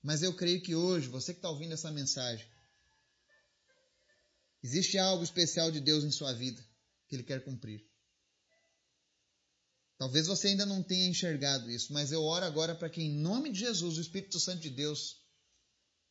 Mas 0.01 0.21
eu 0.21 0.33
creio 0.33 0.61
que 0.61 0.75
hoje, 0.75 1.07
você 1.07 1.33
que 1.33 1.39
está 1.39 1.49
ouvindo 1.49 1.73
essa 1.73 1.91
mensagem, 1.91 2.47
existe 4.63 4.97
algo 4.97 5.23
especial 5.23 5.71
de 5.71 5.79
Deus 5.79 6.03
em 6.03 6.11
sua 6.11 6.33
vida 6.33 6.63
que 7.07 7.15
Ele 7.15 7.23
quer 7.23 7.43
cumprir. 7.43 7.85
Talvez 9.97 10.27
você 10.27 10.49
ainda 10.49 10.65
não 10.65 10.83
tenha 10.83 11.07
enxergado 11.07 11.71
isso, 11.71 11.93
mas 11.93 12.11
eu 12.11 12.23
oro 12.23 12.45
agora 12.45 12.75
para 12.75 12.89
que, 12.89 13.01
em 13.01 13.17
nome 13.17 13.51
de 13.51 13.59
Jesus, 13.59 13.97
o 13.97 14.01
Espírito 14.01 14.39
Santo 14.39 14.61
de 14.61 14.69
Deus 14.69 15.21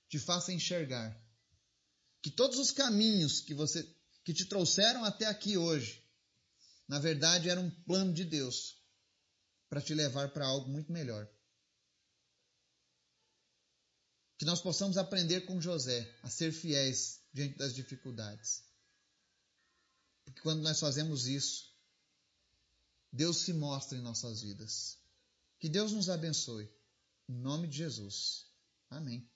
te 0.09 0.19
faça 0.19 0.53
enxergar 0.53 1.21
que 2.23 2.31
todos 2.31 2.59
os 2.59 2.71
caminhos 2.71 3.41
que 3.41 3.53
você 3.53 3.87
que 4.25 4.33
te 4.33 4.47
trouxeram 4.47 5.05
até 5.05 5.27
aqui 5.27 5.59
hoje, 5.59 6.03
na 6.87 6.99
verdade 6.99 7.49
era 7.49 7.61
um 7.61 7.71
plano 7.71 8.13
de 8.13 8.25
Deus 8.25 8.77
para 9.69 9.81
te 9.81 9.95
levar 9.95 10.33
para 10.33 10.47
algo 10.47 10.69
muito 10.69 10.93
melhor. 10.93 11.29
Que 14.37 14.45
nós 14.45 14.61
possamos 14.61 14.97
aprender 14.97 15.43
com 15.43 15.61
José 15.61 16.13
a 16.23 16.31
ser 16.31 16.53
fiéis 16.53 17.21
diante 17.33 17.57
das 17.57 17.75
dificuldades. 17.75 18.65
Porque 20.25 20.41
quando 20.41 20.63
nós 20.63 20.81
fazemos 20.81 21.27
isso, 21.27 21.73
Deus 23.13 23.39
se 23.39 23.53
mostra 23.53 23.97
em 23.97 24.03
nossas 24.03 24.43
vidas. 24.43 24.99
Que 25.59 25.69
Deus 25.69 25.93
nos 25.93 26.11
abençoe. 26.11 26.69
Em 27.29 27.35
nome 27.35 27.69
de 27.69 27.79
Jesus. 27.79 28.47
Amém. 28.91 29.29